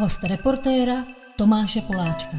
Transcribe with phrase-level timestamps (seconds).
[0.00, 1.04] Host reportéra
[1.36, 2.36] Tomáše Poláčka.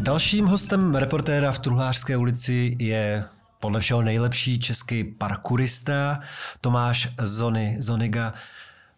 [0.00, 3.24] Dalším hostem reportéra v Truhlářské ulici je
[3.60, 6.20] podle všeho nejlepší český parkourista
[6.60, 8.34] Tomáš Zony, Zoniga.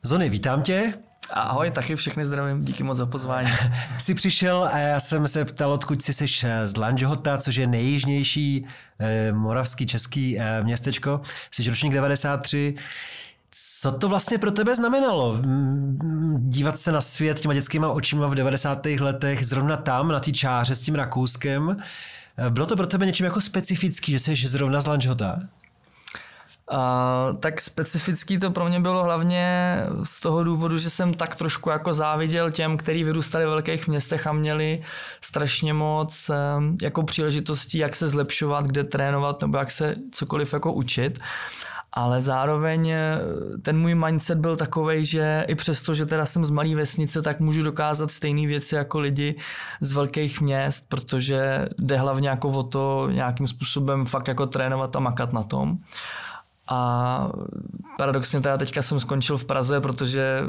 [0.03, 0.95] Zony, vítám tě.
[1.31, 3.51] Ahoj, taky všechny zdravím, díky moc za pozvání.
[3.99, 8.67] jsi přišel a já jsem se ptal, odkud jsi seš z Lanžhota, což je nejjižnější
[8.99, 11.21] eh, moravský český eh, městečko.
[11.51, 12.75] Jsi ročník 93.
[13.51, 15.41] Co to vlastně pro tebe znamenalo?
[16.37, 18.87] Dívat se na svět těma dětskýma očima v 90.
[18.87, 21.77] letech, zrovna tam, na té čáře s tím Rakouskem.
[22.51, 25.39] Bylo to pro tebe něčím jako specifický, že jsi zrovna z Lanžhota?
[26.73, 31.71] Uh, tak specifický to pro mě bylo hlavně z toho důvodu, že jsem tak trošku
[31.71, 34.83] jako záviděl těm, kteří vyrůstali v velkých městech a měli
[35.21, 36.31] strašně moc
[36.83, 41.19] jako příležitostí, jak se zlepšovat, kde trénovat nebo jak se cokoliv jako učit
[41.97, 43.19] ale zároveň eh,
[43.63, 47.41] ten můj mindset byl takový, že i přesto, že teda jsem z malé vesnice, tak
[47.41, 49.35] můžu dokázat stejné věci jako lidi
[49.81, 55.01] z velkých měst, protože jde hlavně jako o to nějakým způsobem fakt jako trénovat a
[55.01, 55.79] makat na tom.
[56.69, 57.31] A
[57.99, 60.41] paradoxně teda teďka jsem skončil v Praze, protože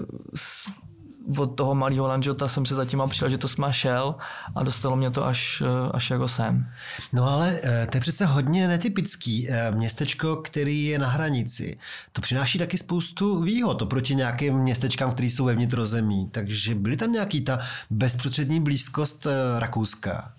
[1.37, 4.15] od toho malého Lanžota jsem se za těma příležitostma šel
[4.55, 6.67] a dostalo mě to až, až jako sem.
[7.13, 11.77] No ale eh, to je přece hodně netypický eh, městečko, který je na hranici.
[12.11, 16.29] To přináší taky spoustu výhod oproti nějakým městečkám, které jsou ve vnitrozemí.
[16.31, 20.36] Takže byly tam nějaký ta bezprostřední blízkost eh, Rakouska?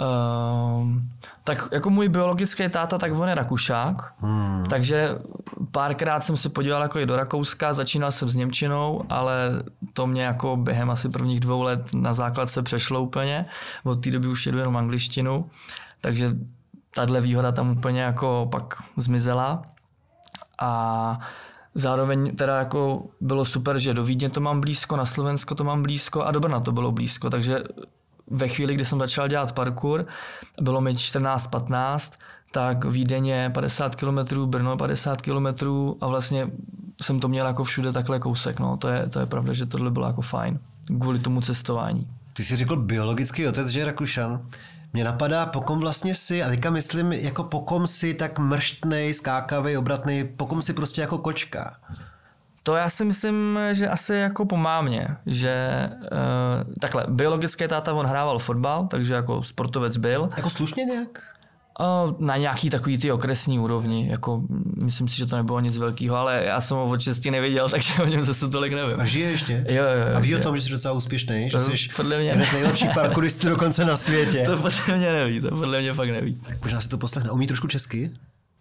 [0.00, 0.88] Uh,
[1.44, 4.64] tak jako můj biologický táta, tak on je Rakušák, hmm.
[4.70, 5.18] takže
[5.70, 10.22] párkrát jsem se podíval jako i do Rakouska, začínal jsem s Němčinou, ale to mě
[10.22, 13.46] jako během asi prvních dvou let na základce přešlo úplně,
[13.84, 15.50] od té doby už jedu jenom angličtinu,
[16.00, 16.36] takže
[16.94, 19.62] tahle výhoda tam úplně jako pak zmizela.
[20.60, 21.18] A
[21.78, 25.82] Zároveň teda jako bylo super, že do Vídně to mám blízko, na Slovensko to mám
[25.82, 27.62] blízko a do Brna to bylo blízko, takže
[28.30, 30.06] ve chvíli, kdy jsem začal dělat parkour,
[30.60, 32.12] bylo mi 14-15,
[32.50, 35.46] tak Vídeň je 50 km, Brno 50 km
[36.00, 36.50] a vlastně
[37.02, 38.60] jsem to měl jako všude takhle kousek.
[38.60, 38.76] No.
[38.76, 40.58] To, je, to je pravda, že tohle bylo jako fajn
[41.00, 42.06] kvůli tomu cestování.
[42.32, 44.46] Ty jsi řekl biologický otec, že je Rakušan.
[44.92, 50.24] Mě napadá, pokom vlastně si, a teďka myslím, jako pokom si tak mrštnej, skákavý, obratný,
[50.36, 51.76] pokom si prostě jako kočka.
[52.66, 58.06] To já si myslím, že asi jako po mámě, že uh, takhle, biologický táta, on
[58.06, 60.28] hrával fotbal, takže jako sportovec byl.
[60.36, 61.22] Jako slušně nějak?
[61.80, 64.42] Uh, na nějaký takový ty okresní úrovni, jako
[64.82, 67.94] myslím si, že to nebylo nic velkého, ale já jsem ho od čestí neviděl, takže
[68.02, 69.00] o něm zase tolik nevím.
[69.00, 69.64] A žije ještě?
[69.68, 70.16] Jo, jo, jo.
[70.16, 72.90] A ví o tom, že jsi docela úspěšný, že jsi podle mě jeden z nejlepších
[72.94, 74.44] parkouristů dokonce na světě.
[74.46, 76.34] to podle mě neví, to podle mě fakt neví.
[76.34, 77.30] Tak možná si to poslechne.
[77.30, 78.10] Umí trošku česky?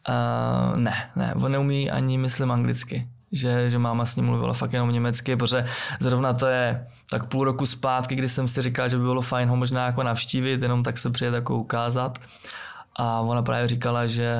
[0.09, 4.73] Uh, ne, ne, on neumí ani, myslím, anglicky že, že máma s ním mluvila fakt
[4.73, 5.65] jenom německy, protože
[5.99, 9.49] zrovna to je tak půl roku zpátky, kdy jsem si říkal, že by bylo fajn
[9.49, 12.19] ho možná jako navštívit, jenom tak se přijet jako ukázat.
[12.97, 14.35] A ona právě říkala, že,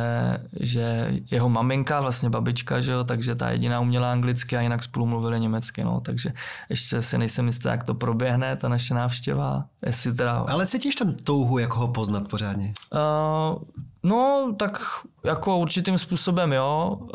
[0.59, 5.05] že jeho maminka, vlastně babička, že jo, takže ta jediná uměla anglicky a jinak spolu
[5.05, 6.33] mluvili německy, no, takže
[6.69, 10.45] ještě si nejsem jistý, jak to proběhne, ta naše návštěva, jestli teda...
[10.49, 12.73] Ale cítíš tam touhu, jak ho poznat pořádně?
[12.93, 13.63] Uh,
[14.05, 14.81] no, tak
[15.23, 17.09] jako určitým způsobem, jo, uh,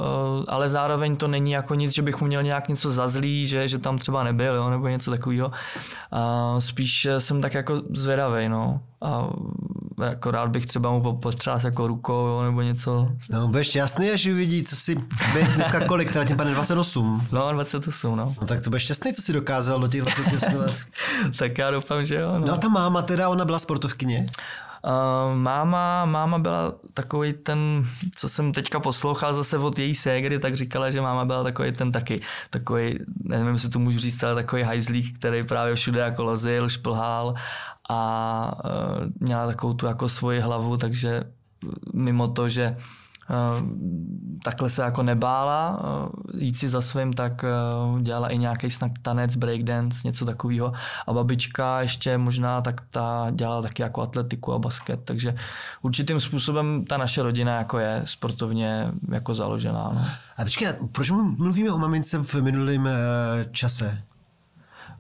[0.49, 3.69] ale zároveň to není jako nic, že bych mu měl nějak něco za zlý, že,
[3.69, 5.53] že tam třeba nebyl, jo, nebo něco takového.
[6.59, 8.81] Spíš jsem tak jako zvědavý, no.
[9.03, 9.29] A
[10.05, 13.09] jako rád bych třeba mu potřás jako rukou jo, nebo něco.
[13.31, 14.97] No, budeš šťastný, až uvidí, co si
[15.55, 17.27] dneska kolik, teda tím pane 28.
[17.33, 18.35] No, 28, no.
[18.41, 20.75] No tak to budeš šťastný, co si dokázal do těch 28 let.
[21.39, 22.33] tak já doufám, že jo.
[22.33, 22.47] No.
[22.47, 24.27] no a ta máma teda, ona byla sportovkyně?
[24.85, 30.55] Uh, máma, máma byla takový ten, co jsem teďka poslouchal zase od její ségry, tak
[30.55, 32.21] říkala, že máma byla takový ten taky,
[32.51, 37.35] takový, nevím, jestli to můžu říct, ale takový hajzlík, který právě všude jako lozil, šplhal
[37.91, 41.25] a uh, měla takovou tu jako svoji hlavu, takže
[41.95, 42.77] mimo to, že
[44.43, 48.93] takhle se jako nebála eh, jít si za svým, tak eh, dělala i nějaký snak
[49.03, 50.73] tanec, breakdance, něco takového.
[51.07, 55.35] A babička ještě možná tak ta dělala taky jako atletiku a basket, takže
[55.83, 59.91] určitým způsobem ta naše rodina jako je sportovně jako založená.
[59.95, 60.05] No.
[60.37, 62.89] A počkej, proč mluvíme o mamince v minulém
[63.53, 64.03] čase?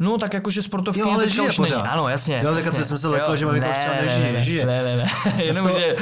[0.00, 1.76] No, tak jakože sportovky jo, ale žije už pořád.
[1.76, 1.88] Není.
[1.88, 2.40] Ano, jasně.
[2.44, 2.84] Jo, tak jasně.
[2.84, 4.66] jsem se lekl, že maminka ne, třeba nežije, ne, žije.
[4.66, 5.10] Ne, ne, ne.
[5.44, 5.80] Jenom, to...
[5.80, 5.96] že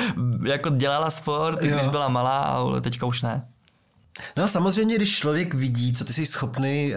[0.45, 1.77] jako dělala sport, jo.
[1.77, 3.49] když byla malá, ale teďka už ne.
[4.37, 6.93] No a samozřejmě, když člověk vidí, co ty jsi schopný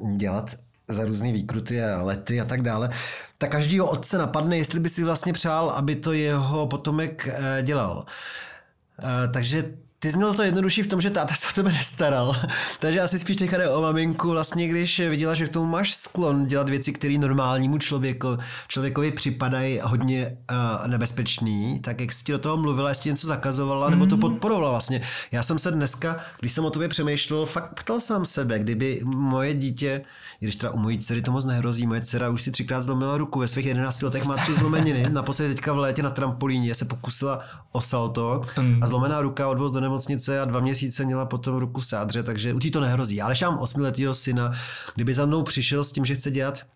[0.00, 0.54] uh, dělat
[0.88, 2.90] za různé výkruty a lety a tak dále,
[3.38, 7.96] tak každýho otce napadne, jestli by si vlastně přál, aby to jeho potomek uh, dělal.
[7.96, 9.64] Uh, takže
[10.02, 12.36] ty jsi měl to jednodušší v tom, že táta se o tebe nestaral.
[12.78, 16.46] Takže asi spíš teďka jde o maminku, vlastně když viděla, že k tomu máš sklon
[16.46, 18.28] dělat věci, které normálnímu člověku,
[18.68, 23.90] člověkovi připadají hodně uh, nebezpečný, tak jak jsi ti do toho mluvila, jestli něco zakazovala,
[23.90, 24.20] nebo to mhm.
[24.20, 25.00] podporovala vlastně.
[25.32, 29.54] Já jsem se dneska, když jsem o tobě přemýšlel, fakt ptal sám sebe, kdyby moje
[29.54, 30.04] dítě,
[30.40, 33.38] když teda u mojí dcery to moc nehrozí, moje dcera už si třikrát zlomila ruku,
[33.38, 37.40] ve svých 11 letech má tři zlomeniny, naposledy teďka v létě na trampolíně se pokusila
[37.72, 38.40] o salto
[38.80, 42.54] a zlomená ruka odvoz do nemocnice a dva měsíce měla potom ruku v sádře, takže
[42.54, 43.22] u tí to nehrozí.
[43.22, 44.50] Ale mám osmiletého syna,
[44.94, 46.66] kdyby za mnou přišel s tím, že chce dělat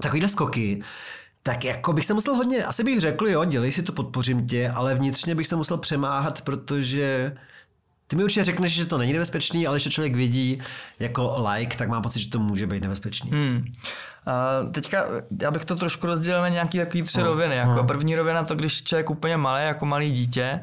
[0.00, 0.82] takovýhle skoky,
[1.42, 4.70] tak jako bych se musel hodně, asi bych řekl, jo, dělej si to, podpořím tě,
[4.70, 7.36] ale vnitřně bych se musel přemáhat, protože
[8.06, 10.58] ty mi určitě řekneš, že to není nebezpečný, ale když to člověk vidí
[10.98, 13.30] jako like, tak mám pocit, že to může být nebezpečný.
[13.30, 13.64] Hmm.
[14.26, 15.04] Uh, teďka
[15.42, 17.56] já bych to trošku rozdělil na nějaký takový tři uh, roviny.
[17.56, 17.86] Jako uh.
[17.86, 20.60] První rovina to, když člověk úplně malý, jako malý dítě,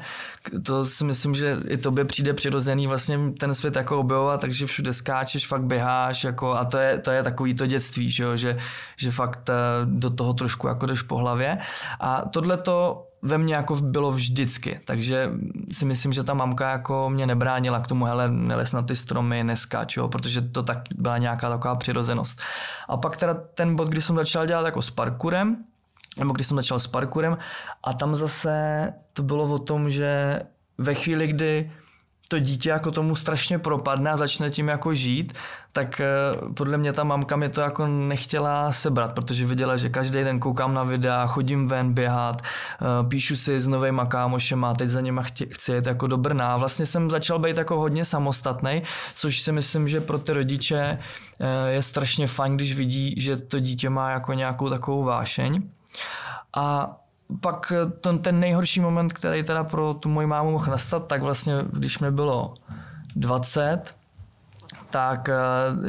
[0.62, 4.92] to si myslím, že i tobě přijde přirozený vlastně ten svět jako objevovat, takže všude
[4.92, 8.58] skáčeš, fakt běháš jako, a to je, to je takový to dětství, že, že,
[8.96, 11.58] že fakt eh, do toho trošku jako jdeš po hlavě.
[12.00, 15.32] A tohle to ve mně jako bylo vždycky, takže
[15.72, 19.44] si myslím, že ta mamka jako mě nebránila k tomu, hele, neles na ty stromy,
[19.44, 22.40] neskáč, jo, protože to tak byla nějaká taková přirozenost.
[22.88, 25.56] A pak teda ten bod, kdy jsem začal dělat jako s parkurem,
[26.18, 27.38] nebo když jsem začal s parkurem
[27.84, 30.40] a tam zase to bylo o tom, že
[30.78, 31.70] ve chvíli, kdy
[32.28, 35.32] to dítě jako tomu strašně propadne a začne tím jako žít,
[35.72, 36.06] tak eh,
[36.54, 40.74] podle mě ta mamka mi to jako nechtěla sebrat, protože viděla, že každý den koukám
[40.74, 45.46] na videa, chodím ven běhat, eh, píšu si s novejma kámošema, teď za něma chci,
[45.50, 46.56] chci jet jako do Brna.
[46.56, 48.82] Vlastně jsem začal být jako hodně samostatný,
[49.14, 50.98] což si myslím, že pro ty rodiče
[51.40, 55.62] eh, je strašně fajn, když vidí, že to dítě má jako nějakou takovou vášeň.
[56.56, 56.96] A
[57.40, 61.54] pak ten, ten nejhorší moment, který teda pro tu moji mámu mohl nastat, tak vlastně,
[61.72, 62.54] když mi bylo
[63.16, 63.94] 20,
[64.90, 65.34] tak eh,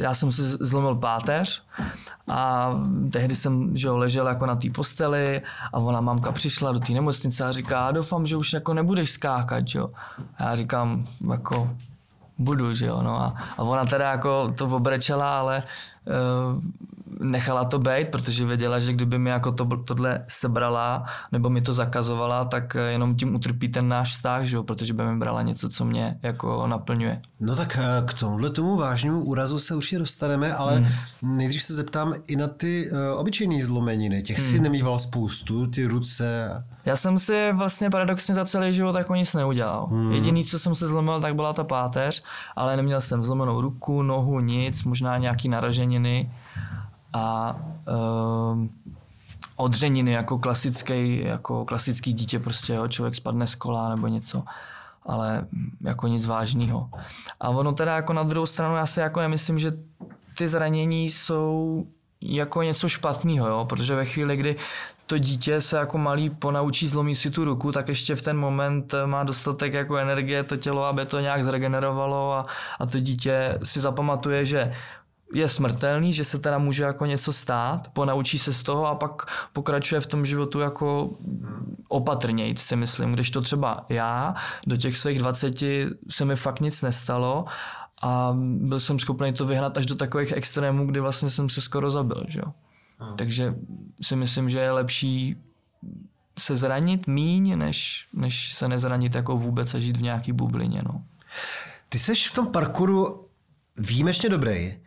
[0.00, 1.62] já jsem si zlomil páteř
[2.28, 2.72] a
[3.12, 7.44] tehdy jsem že ležel jako na té posteli a ona mamka přišla do té nemocnice
[7.44, 9.90] a říká, doufám, že už jako nebudeš skákat, jo.
[10.38, 11.70] A já říkám, jako
[12.38, 15.62] budu, že jo, no a, a ona teda jako to obrečela, ale
[16.06, 16.62] uh,
[17.20, 21.72] nechala to být, protože věděla, že kdyby mi jako to, tohle sebrala nebo mi to
[21.72, 24.62] zakazovala, tak eh, jenom tím utrpí ten náš vztah, že jo?
[24.62, 27.22] protože by mi brala něco, co mě jako naplňuje.
[27.40, 31.36] No tak eh, k tomuhle tomu vážnému úrazu se už dostaneme, ale hmm.
[31.36, 34.22] nejdřív se zeptám i na ty uh, obyčejné zlomeniny.
[34.22, 34.46] Těch hmm.
[34.46, 36.50] si nemýval spoustu, ty ruce.
[36.84, 39.86] Já jsem si vlastně paradoxně za celý život jako nic neudělal.
[39.86, 40.12] Hmm.
[40.12, 42.22] Jediný, co jsem se zlomil, tak byla ta páteř,
[42.56, 46.30] ale neměl jsem zlomenou ruku, nohu, nic, možná nějaký naraženiny
[47.16, 47.56] a
[47.88, 48.66] uh,
[49.56, 54.42] odřeniny jako klasický, jako klasický dítě prostě, jo, člověk spadne z kola nebo něco,
[55.02, 55.46] ale
[55.80, 56.90] jako nic vážného.
[57.40, 59.72] A ono teda jako na druhou stranu já si jako nemyslím, že
[60.38, 61.86] ty zranění jsou
[62.20, 63.64] jako něco špatného, jo?
[63.64, 64.56] protože ve chvíli, kdy
[65.06, 68.94] to dítě se jako malý ponaučí, zlomí si tu ruku, tak ještě v ten moment
[69.06, 72.46] má dostatek jako energie to tělo, aby to nějak zregenerovalo a,
[72.78, 74.72] a to dítě si zapamatuje, že
[75.34, 79.26] je smrtelný, že se teda může jako něco stát, ponaučí se z toho a pak
[79.52, 81.10] pokračuje v tom životu jako
[81.88, 84.34] opatrnějc si myslím, když to třeba já
[84.66, 85.54] do těch svých 20
[86.10, 87.44] se mi fakt nic nestalo
[88.02, 91.90] a byl jsem schopný to vyhnat až do takových extrémů, kdy vlastně jsem se skoro
[91.90, 92.52] zabil, že jo.
[92.98, 93.16] Hmm.
[93.16, 93.54] Takže
[94.02, 95.36] si myslím, že je lepší
[96.38, 101.02] se zranit míň, než, než se nezranit jako vůbec a žít v nějaký bublině, no.
[101.88, 103.26] Ty seš v tom parkouru
[103.76, 104.78] výjimečně dobrý.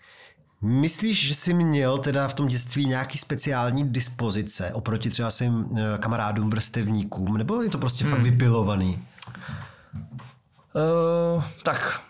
[0.61, 5.97] Myslíš, že jsi měl teda v tom dětství nějaký speciální dispozice oproti třeba svým eh,
[5.97, 8.13] kamarádům, vrstevníkům, nebo je to prostě hmm.
[8.13, 9.03] fakt vypilovaný?
[10.75, 12.01] Uh, tak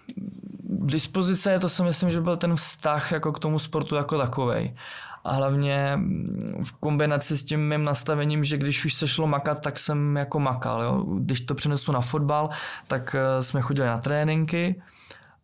[0.69, 4.75] dispozice, je to si myslím, že byl ten vztah jako k tomu sportu jako takovej.
[5.23, 5.99] A hlavně
[6.63, 10.39] v kombinaci s tím mým nastavením, že když už se šlo makat, tak jsem jako
[10.39, 10.81] makal.
[10.81, 11.05] Jo?
[11.19, 12.49] Když to přenesu na fotbal,
[12.87, 14.81] tak eh, jsme chodili na tréninky,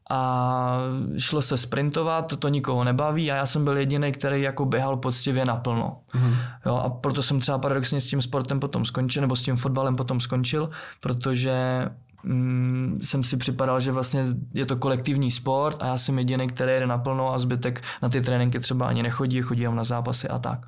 [0.10, 0.80] a
[1.18, 5.46] šlo se sprintovat, to, nikoho nebaví a já jsem byl jediný, který jako běhal poctivě
[5.46, 5.98] naplno.
[6.14, 6.36] Mm.
[6.66, 9.96] Jo, a proto jsem třeba paradoxně s tím sportem potom skončil, nebo s tím fotbalem
[9.96, 10.70] potom skončil,
[11.00, 11.86] protože
[12.24, 16.80] mm, jsem si připadal, že vlastně je to kolektivní sport a já jsem jediný, který
[16.80, 20.40] jde naplno a zbytek na ty tréninky třeba ani nechodí, chodí jenom na zápasy a
[20.40, 20.68] tak.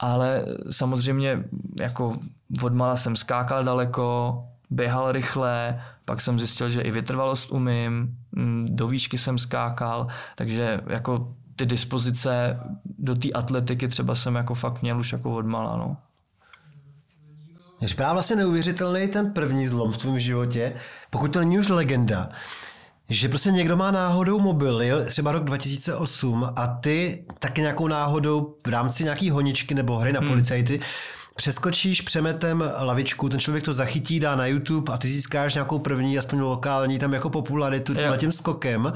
[0.00, 1.44] Ale samozřejmě
[1.80, 2.18] jako
[2.62, 4.38] odmala jsem skákal daleko,
[4.70, 10.80] běhal rychle, pak jsem zjistil, že i vytrvalost umím, mm, do výšky jsem skákal, takže
[10.86, 12.60] jako ty dispozice
[12.98, 15.96] do té atletiky třeba jsem jako fakt měl už jako odmala, no.
[17.80, 20.72] Mě připadá vlastně neuvěřitelný ten první zlom v tvém životě,
[21.10, 22.28] pokud to není už legenda,
[23.08, 25.04] že prostě někdo má náhodou mobil, jo?
[25.04, 30.20] třeba rok 2008 a ty taky nějakou náhodou v rámci nějaký honičky nebo hry na
[30.20, 30.28] hmm.
[30.28, 30.80] policajty
[31.38, 36.18] přeskočíš přemetem lavičku, ten člověk to zachytí, dá na YouTube a ty získáš nějakou první,
[36.18, 38.92] aspoň lokální, tam jako popularitu tímhle tím skokem.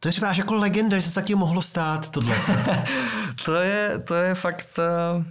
[0.00, 2.36] To je třeba jako legenda, že se taky mohlo stát tohle.
[3.44, 5.24] to, je, to je fakt uh,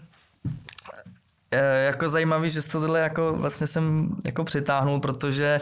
[1.86, 5.60] jako zajímavý, že to tohle jako vlastně jsem jako přitáhnul, protože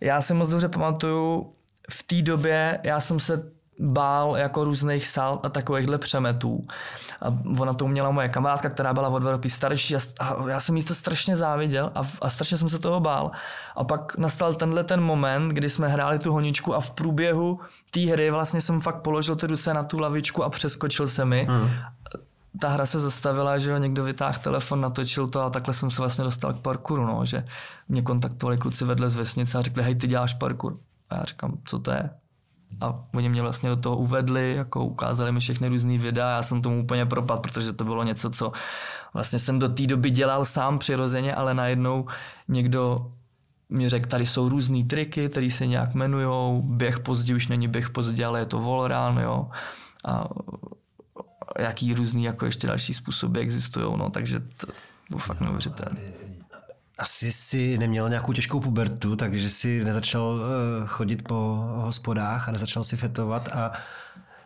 [0.00, 1.52] já si moc dobře pamatuju,
[1.90, 6.66] v té době já jsem se bál jako různých sal a takovýchhle přemetů.
[7.22, 7.26] A
[7.60, 10.76] ona to měla moje kamarádka, která byla o dva roky starší a, a já jsem
[10.76, 13.30] jí to strašně záviděl a, a strašně jsem se toho bál.
[13.76, 18.00] A pak nastal tenhle ten moment, kdy jsme hráli tu honičku a v průběhu té
[18.00, 21.46] hry vlastně jsem fakt položil ty ruce na tu lavičku a přeskočil se mi.
[21.50, 21.70] Hmm.
[22.60, 26.02] Ta hra se zastavila, že jo, někdo vytáhl telefon, natočil to a takhle jsem se
[26.02, 27.44] vlastně dostal k parkouru, no, že
[27.88, 30.76] mě kontaktovali kluci vedle z vesnice a řekli, hej, ty děláš parkour.
[31.10, 32.10] A já říkám, co to je?
[32.80, 36.62] A oni mě vlastně do toho uvedli, jako ukázali mi všechny různé videa, já jsem
[36.62, 38.52] tomu úplně propad, protože to bylo něco, co
[39.14, 42.06] vlastně jsem do té doby dělal sám přirozeně, ale najednou
[42.48, 43.12] někdo
[43.68, 47.90] mi řekl, tady jsou různé triky, které se nějak jmenují, běh pozdě už není běh
[47.90, 49.50] pozdě, ale je to volrán, jo.
[50.04, 50.28] A
[51.58, 54.66] jaký různý jako ještě další způsoby existují, no, takže to
[55.10, 56.00] bylo fakt neuvěřitelné
[57.06, 61.34] asi si neměl nějakou těžkou pubertu, takže si nezačal eh, chodit po
[61.76, 63.72] hospodách a nezačal si fetovat a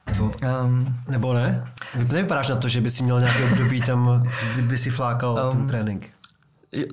[0.06, 0.32] nebo,
[0.64, 1.72] um, nebo ne?
[1.94, 5.66] Nevypadáš na to, že by si měl nějaký období tam, kdyby si flákal um, ten
[5.66, 6.10] trénink.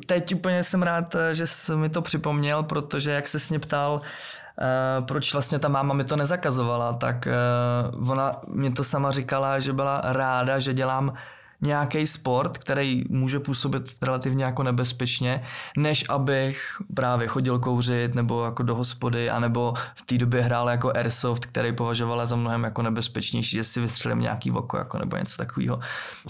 [0.06, 3.60] Teď úplně jsem rád, eh, že jsi mi to připomněl, protože jak se s mě
[3.60, 4.02] ptal,
[5.00, 7.28] Uh, proč vlastně ta máma mi to nezakazovala, tak
[7.96, 11.14] uh, ona mě to sama říkala, že byla ráda, že dělám
[11.62, 15.44] nějaký sport, který může působit relativně jako nebezpečně,
[15.78, 16.62] než abych
[16.94, 21.74] právě chodil kouřit nebo jako do hospody, anebo v té době hrál jako airsoft, který
[21.74, 25.80] považovala za mnohem jako nebezpečnější, že si vystřelím nějaký oko jako nebo něco takového.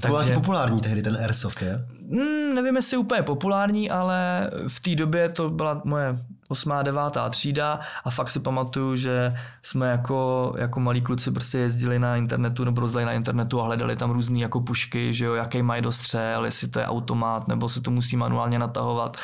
[0.01, 1.85] To byl populární tehdy ten airsoft, je?
[2.01, 6.17] Mm, nevím, jestli úplně populární, ale v té době to byla moje
[6.47, 11.99] osmá, devátá třída a fakt si pamatuju, že jsme jako, jako malí kluci prostě jezdili
[11.99, 15.61] na internetu nebo rozdali na internetu a hledali tam různé jako pušky, že jo, jaký
[15.61, 19.17] mají dostřel, jestli to je automat nebo se to musí manuálně natahovat.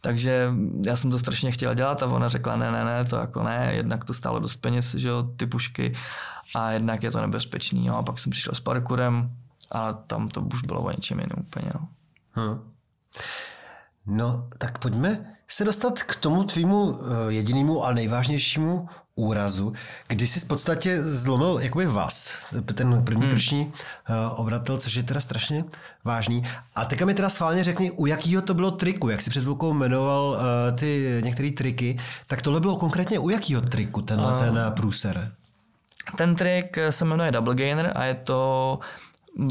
[0.00, 0.50] Takže
[0.86, 3.70] já jsem to strašně chtěla dělat a ona řekla, ne, ne, ne, to jako ne,
[3.74, 5.94] jednak to stálo dost peněz, že jo, ty pušky
[6.54, 7.86] a jednak je to nebezpečný.
[7.86, 9.30] No a pak jsem přišel s parkourem
[9.70, 11.70] a tam to už bylo o něčem jiném úplně.
[11.74, 11.88] No.
[12.32, 12.72] Hmm.
[14.06, 19.72] No, tak pojďme se dostat k tomu tvýmu eh, jedinému a nejvážnějšímu úrazu,
[20.08, 23.30] kdy jsi v podstatě zlomil jakoby vás, ten první hmm.
[23.30, 25.64] krční uh, obratel, což je teda strašně
[26.04, 26.42] vážný.
[26.74, 29.72] A teďka mi teda sválně řekni, u jakého to bylo triku, jak jsi před chvilkou
[29.72, 34.60] jmenoval uh, ty některé triky, tak tohle bylo konkrétně u jakého triku, tenhle uh, ten
[34.76, 35.32] průser?
[36.16, 38.78] Ten trik se jmenuje Double Gainer a je to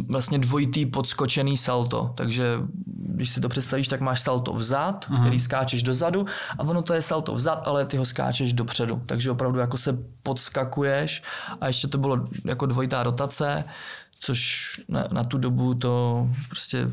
[0.10, 2.14] vlastně dvojitý podskočený salto.
[2.18, 5.20] Takže když si to představíš, tak máš salto vzad, mm-hmm.
[5.20, 6.26] který skáčeš dozadu
[6.58, 9.02] a ono to je salto vzad, ale ty ho skáčeš dopředu.
[9.06, 11.24] Takže opravdu jako se podskakuješ
[11.62, 13.64] a ještě to bylo jako dvojitá rotace,
[14.20, 16.92] což na, na tu dobu to prostě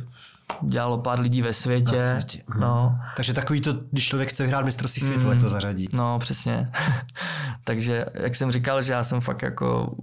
[0.62, 1.90] dělalo pár lidí ve světě.
[1.90, 2.42] Ve světě.
[2.46, 2.60] Mhm.
[2.60, 2.98] No.
[3.16, 5.30] Takže takový to, když člověk chce vyhrát mistrovství světa, mm.
[5.30, 5.88] tak to zařadí.
[5.92, 6.70] No, přesně.
[7.64, 9.94] Takže, jak jsem říkal, že já jsem fakt jako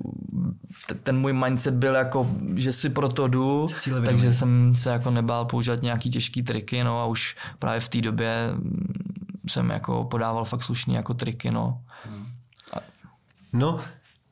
[1.03, 3.67] ten můj mindset byl jako, že si pro to jdu,
[4.05, 8.01] takže jsem se jako nebál používat nějaký těžký triky, no a už právě v té
[8.01, 8.49] době
[9.47, 11.81] jsem jako podával fakt slušný jako triky, no.
[12.73, 12.77] A...
[13.53, 13.79] No,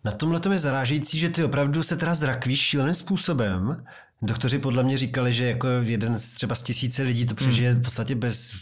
[0.04, 3.86] na tomhle je zarážející, že ty opravdu se teda zrakvíš šíleným způsobem.
[4.24, 7.80] Doktoři podle mě říkali, že jako jeden z třeba z tisíce lidí to přežije hmm.
[7.80, 8.54] v podstatě bez,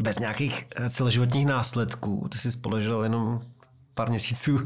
[0.00, 2.28] bez nějakých celoživotních následků.
[2.32, 3.40] Ty jsi spoložil jenom
[3.94, 4.60] pár měsíců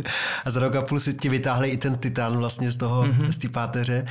[0.45, 3.29] a za rok a půl si ti vytáhli i ten titán vlastně z toho, mm-hmm.
[3.29, 4.07] z té páteře.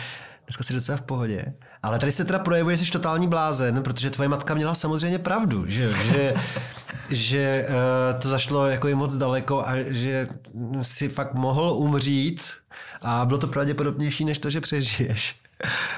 [0.46, 1.54] Dneska si docela v pohodě.
[1.84, 5.68] Ale tady se teda projevuje, že jsi totální blázen, protože tvoje matka měla samozřejmě pravdu,
[5.68, 6.34] že, že,
[7.10, 10.28] že uh, to zašlo jako i moc daleko a že
[10.82, 12.42] si fakt mohl umřít
[13.02, 15.41] a bylo to pravděpodobnější, než to, že přežiješ.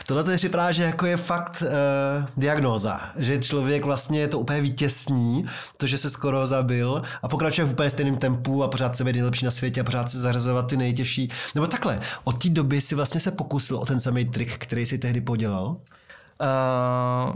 [0.07, 4.61] Tohle to mi připadá, že jako je fakt uh, diagnóza, že člověk vlastně to úplně
[4.61, 5.45] vytěsní,
[5.77, 9.45] to, že se skoro zabil a pokračuje v úplně stejném tempu a pořád se nejlepší
[9.45, 11.29] na světě a pořád se zařazovat ty nejtěžší.
[11.55, 14.97] Nebo takhle, od té doby si vlastně se pokusil o ten samý trik, který si
[14.97, 15.65] tehdy podělal?
[15.67, 17.35] Uh,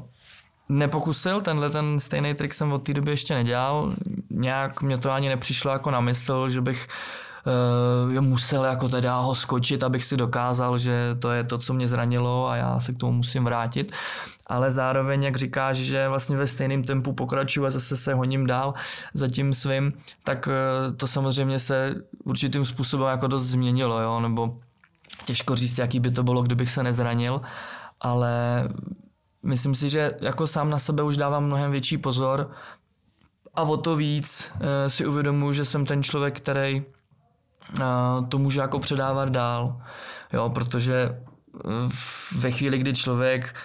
[0.70, 3.94] nepokusil, tenhle ten stejný trik jsem od té doby ještě nedělal.
[4.30, 6.94] Nějak mě to ani nepřišlo jako na mysl, že bych uh,
[8.18, 11.88] uh, musel jako teda ho skočit, abych si dokázal, že to je to, co mě
[11.88, 13.92] zranilo a já se k tomu musím vrátit.
[14.48, 18.74] ale zároveň, jak říkáš, že vlastně ve stejném tempu pokračuju a zase se honím dál
[19.14, 24.58] za tím svým, tak eh, to samozřejmě se určitým způsobem jako dost změnilo, jo, nebo
[25.26, 27.42] těžko říct, jaký by to bylo, kdybych se nezranil,
[28.02, 28.64] ale
[29.44, 32.52] myslím si, že jako sám na sebe už dávám mnohem větší pozor
[33.54, 36.84] a o to víc eh, si uvědomuji, že jsem ten člověk, který
[38.30, 39.82] to může jako předávat dál,
[40.34, 41.22] jo, protože
[42.40, 43.56] ve chvíli, kdy člověk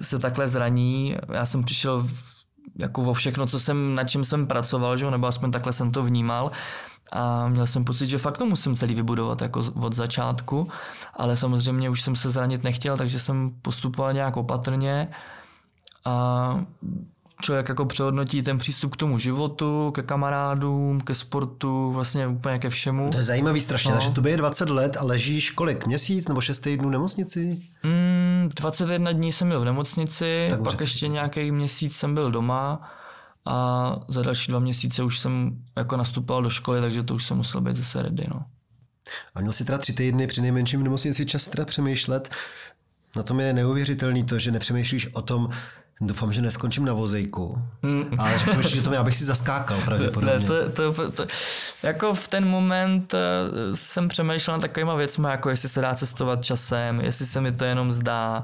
[0.00, 2.06] se takhle zraní, já jsem přišel
[2.76, 5.10] jako vo všechno, co jsem, na čem jsem pracoval, že?
[5.10, 6.50] nebo aspoň takhle jsem to vnímal,
[7.12, 10.68] a měl jsem pocit, že fakt to musím celý vybudovat jako od začátku,
[11.14, 15.08] ale samozřejmě už jsem se zranit nechtěl, takže jsem postupoval nějak opatrně
[16.04, 16.64] a
[17.40, 22.70] člověk jako přehodnotí ten přístup k tomu životu, ke kamarádům, ke sportu, vlastně úplně ke
[22.70, 23.10] všemu.
[23.10, 23.96] To je zajímavý strašně, no.
[23.96, 27.62] takže to je 20 let a ležíš kolik, měsíc nebo 6 týdnů v nemocnici?
[27.82, 32.90] Mm, 21 dní jsem byl v nemocnici, tak pak ještě nějaký měsíc jsem byl doma
[33.44, 37.36] a za další dva měsíce už jsem jako nastupoval do školy, takže to už jsem
[37.36, 38.26] musel být zase ready.
[38.30, 38.44] No.
[39.34, 42.30] A měl si teda tři týdny při nejmenším v nemocnici čas teda přemýšlet.
[43.16, 45.50] Na tom je neuvěřitelný to, že nepřemýšlíš o tom,
[46.00, 47.62] Doufám, že neskončím na vozejku.
[47.82, 48.04] Mm.
[48.18, 50.38] Ale řeknu, že to mě, abych si zaskákal pravděpodobně.
[50.38, 51.26] Ne, to, to, to, to,
[51.82, 53.18] jako v ten moment eh,
[53.74, 57.64] jsem přemýšlel na takovýma věcmi, jako jestli se dá cestovat časem, jestli se mi to
[57.64, 58.42] jenom zdá,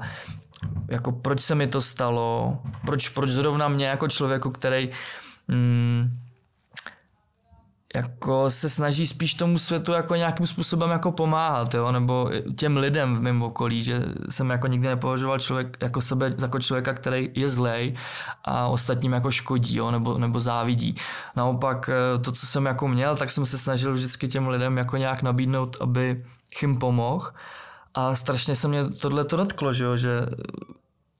[0.87, 4.89] jako proč se mi to stalo, proč, proč zrovna mě jako člověku, který
[5.47, 6.19] mm,
[7.95, 11.91] jako se snaží spíš tomu světu jako nějakým způsobem jako pomáhat, jo?
[11.91, 16.59] nebo těm lidem v mém okolí, že jsem jako nikdy nepovažoval člověk jako sebe jako
[16.59, 17.95] člověka, který je zlej
[18.43, 19.91] a ostatním jako škodí, jo?
[19.91, 20.95] Nebo, nebo závidí.
[21.35, 24.97] Naopak eh, to, co jsem jako měl, tak jsem se snažil vždycky těm lidem jako
[24.97, 26.23] nějak nabídnout, aby
[26.61, 27.31] jim pomohl
[27.93, 29.97] a strašně se mě tohle to dotklo, že, jo?
[29.97, 30.21] že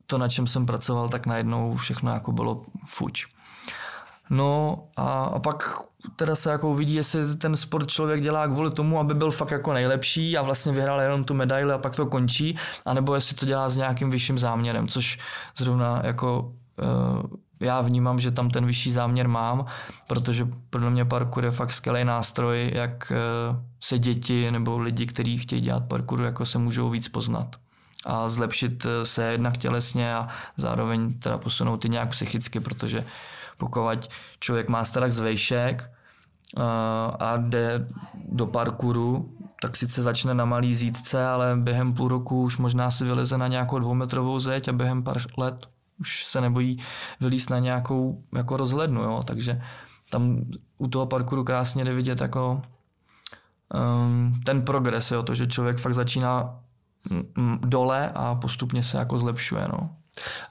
[0.08, 3.37] to, na čem jsem pracoval, tak najednou všechno jako bylo fuč.
[4.30, 5.78] No a, a pak
[6.16, 9.74] teda se jako uvidí, jestli ten sport člověk dělá kvůli tomu, aby byl fakt jako
[9.74, 13.70] nejlepší a vlastně vyhrál jenom tu medaili a pak to končí, anebo jestli to dělá
[13.70, 15.20] s nějakým vyšším záměrem, což
[15.58, 17.24] zrovna jako uh,
[17.60, 19.66] já vnímám, že tam ten vyšší záměr mám,
[20.08, 25.38] protože podle mě parkour je fakt skvělý nástroj, jak uh, se děti nebo lidi, kteří
[25.38, 27.56] chtějí dělat parkour, jako se můžou víc poznat
[28.08, 33.06] a zlepšit eh, se jednak tělesně a zároveň teda posunout i nějak psychicky, protože
[33.58, 35.92] pokud člověk má strach z vejšek
[36.58, 36.64] uh,
[37.20, 37.88] a jde
[38.26, 43.06] do parkouru, tak sice začne na malý zítce, ale během půl roku už možná si
[43.06, 45.56] vyleze na nějakou dvoumetrovou zeď a během pár let
[46.00, 46.84] už se nebojí
[47.20, 49.24] vylíst na nějakou jako rozhlednu, jo?
[49.26, 49.62] takže
[50.10, 50.42] tam
[50.78, 52.62] u toho parkouru krásně jde vidět jako
[53.74, 55.24] um, ten progres, jo?
[55.24, 56.60] to, že člověk fakt začíná
[57.60, 59.66] dole a postupně se jako zlepšuje.
[59.72, 59.90] No.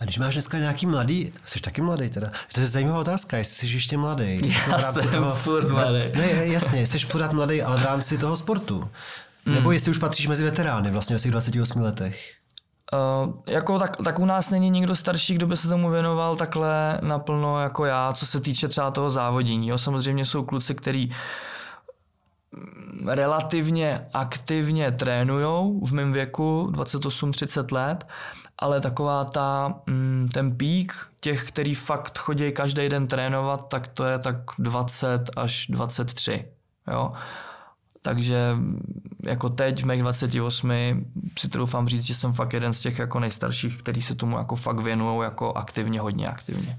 [0.01, 3.69] A když máš dneska nějaký mladý, jsi taky mladý teda, to je zajímavá otázka, jestli
[3.69, 4.55] jsi ještě mladý.
[4.69, 5.99] Já v rámci jsem toho, furt mladý.
[6.15, 8.89] Ne, jasně, jsi pořád mladý, ale v rámci toho sportu.
[9.47, 9.55] Mm.
[9.55, 12.33] Nebo jestli už patříš mezi veterány vlastně ve svých 28 letech.
[13.27, 16.99] Uh, jako tak, tak u nás není nikdo starší, kdo by se tomu věnoval takhle
[17.03, 19.69] naplno jako já, co se týče třeba toho závodění.
[19.69, 19.79] Jo.
[19.79, 21.11] Samozřejmě jsou kluci, který
[23.07, 28.07] relativně aktivně trénujou v mém věku, 28-30 let,
[28.59, 34.05] ale taková ta, mm, ten pík těch, který fakt chodí každý den trénovat, tak to
[34.05, 36.45] je tak 20 až 23.
[36.93, 37.13] Jo?
[38.03, 38.57] Takže
[39.23, 40.73] jako teď v mých 28
[41.39, 44.57] si troufám říct, že jsem fakt jeden z těch jako nejstarších, který se tomu jako
[44.57, 46.79] fakt věnují jako aktivně, hodně aktivně.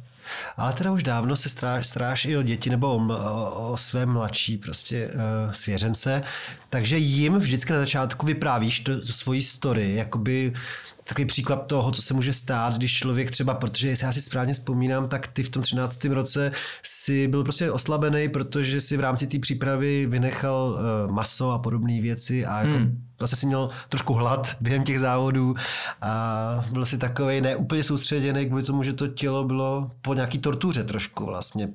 [0.58, 1.50] Ale teda už dávno se
[1.82, 6.24] stráš, i o děti nebo o, o, o své mladší prostě uh, svěřence,
[6.70, 10.54] takže jim vždycky na začátku vyprávíš to, to svoji story, jakoby
[11.08, 14.54] takový příklad toho, co se může stát, když člověk třeba, protože jestli já si správně
[14.54, 16.06] vzpomínám, tak ty v tom 13.
[16.06, 16.52] roce
[16.84, 20.70] si byl prostě oslabený, protože si v rámci té přípravy vynechal
[21.06, 23.04] uh, maso a podobné věci a jako hmm.
[23.20, 25.56] zase si měl trošku hlad během těch závodů
[26.02, 30.84] a byl si takový neúplně soustředěný kvůli tomu, že to tělo bylo po nějaký tortuře
[30.84, 31.70] trošku vlastně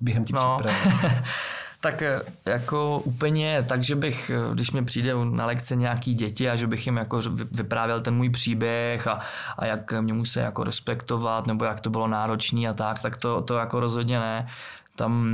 [0.00, 0.56] během té no.
[0.56, 1.14] přípravy.
[1.80, 6.50] Tak eh, jako úplně tak, že bych, eh, když mě přijde na lekce nějaký děti
[6.50, 7.20] a že bych jim jako
[7.52, 9.20] vyprávěl ten můj příběh a,
[9.58, 13.42] a jak mě musí jako respektovat nebo jak to bylo náročný a tak, tak to,
[13.42, 14.48] to jako rozhodně ne.
[14.96, 15.26] Tam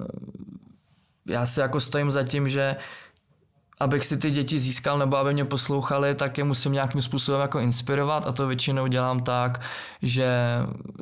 [0.00, 0.04] eh,
[1.28, 2.76] já si jako stojím za tím, že
[3.80, 7.58] abych si ty děti získal nebo aby mě poslouchali, tak je musím nějakým způsobem jako
[7.58, 9.60] inspirovat a to většinou dělám tak,
[10.02, 10.28] že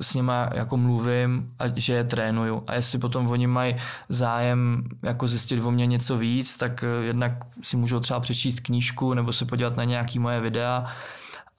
[0.01, 2.63] s nima jako mluvím a že je trénuju.
[2.67, 3.77] A jestli potom oni mají
[4.09, 9.15] zájem jako zjistit o mě něco víc, tak eh, jednak si můžou třeba přečíst knížku
[9.15, 10.87] nebo se podívat na nějaký moje videa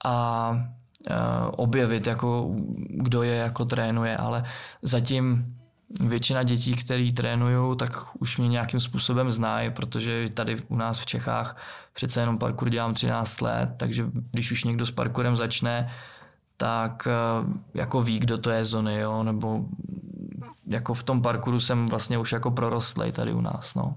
[0.04, 0.52] a
[1.50, 2.50] objevit, jako
[2.88, 4.44] kdo je, jako trénuje, ale
[4.82, 5.56] zatím
[6.00, 11.06] většina dětí, který trénují, tak už mě nějakým způsobem znají, protože tady u nás v
[11.06, 11.56] Čechách
[11.92, 15.90] přece jenom parkour dělám 13 let, takže když už někdo s parkourem začne,
[16.56, 17.12] tak eh,
[17.74, 19.64] jako ví, kdo to je Zony, jo, nebo
[20.66, 23.96] jako v tom parkouru jsem vlastně už jako prorostlej tady u nás, no.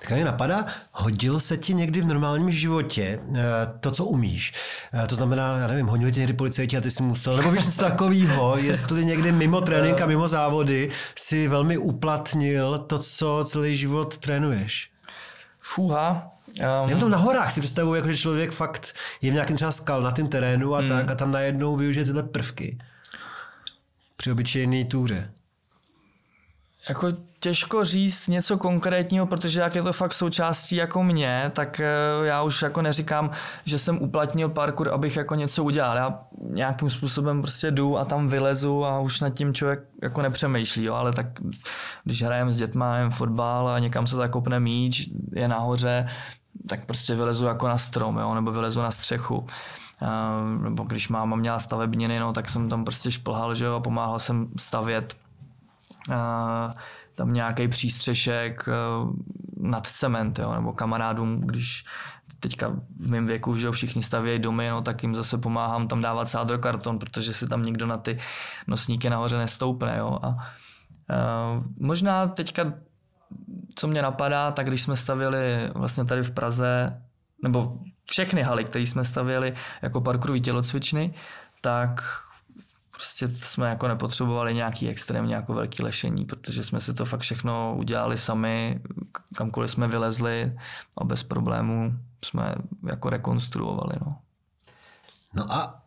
[0.00, 3.42] Tak mě napadá, hodil se ti někdy v normálním životě eh,
[3.80, 4.52] to, co umíš?
[4.94, 7.64] Eh, to znamená, já nevím, honili tě někdy policajti a ty jsi musel, nebo víš
[7.64, 13.76] něco takového, jestli někdy mimo trénink a mimo závody si velmi uplatnil to, co celý
[13.76, 14.90] život trénuješ?
[15.60, 19.56] Fuha, Um, Já to na horách si představuji, jako, že člověk fakt je v nějakém
[19.56, 20.88] třeba skal na tom terénu a hmm.
[20.88, 22.78] tak a tam najednou využije tyhle prvky
[24.16, 25.32] při obyčejné túře.
[26.88, 31.86] Jako těžko říct něco konkrétního, protože jak je to fakt součástí jako mě, tak eh,
[32.22, 33.30] já už jako neříkám,
[33.64, 35.96] že jsem uplatnil parkour, abych jako něco udělal.
[35.96, 40.84] Já nějakým způsobem prostě jdu a tam vylezu a už nad tím člověk jako nepřemýšlí,
[40.84, 40.94] jo?
[40.94, 41.26] ale tak
[42.04, 46.08] když hrajeme s dětma, jen fotbal a někam se zakopne míč, je nahoře,
[46.68, 48.34] tak prostě vylezu jako na strom, jo?
[48.34, 49.46] nebo vylezu na střechu.
[50.02, 53.80] Uh, nebo když máma měla stavebniny, no, tak jsem tam prostě šplhal, že jo, a
[53.80, 55.16] pomáhal jsem stavět
[56.10, 56.72] uh,
[57.14, 59.10] tam nějaký přístřešek uh,
[59.56, 61.84] nad cement, jo, nebo kamarádům, když
[62.40, 66.02] teďka v mém věku, že jo, všichni stavějí domy, no, tak jim zase pomáhám tam
[66.02, 68.18] dávat sádrokarton, protože si tam nikdo na ty
[68.66, 69.96] nosníky nahoře nestoupne.
[69.98, 70.18] Jo.
[70.22, 72.72] A, uh, možná teďka
[73.74, 77.02] co mě napadá, tak když jsme stavili vlastně tady v Praze,
[77.42, 77.78] nebo
[78.10, 81.14] všechny haly, které jsme stavěli jako parkourový tělocvičny,
[81.60, 82.02] tak
[83.02, 87.74] prostě jsme jako nepotřebovali nějaký extrémně jako velký lešení, protože jsme si to fakt všechno
[87.76, 88.80] udělali sami,
[89.36, 90.52] kamkoliv jsme vylezli
[90.98, 91.92] a bez problémů
[92.24, 92.54] jsme
[92.86, 93.94] jako rekonstruovali.
[94.06, 94.16] No.
[95.34, 95.78] No a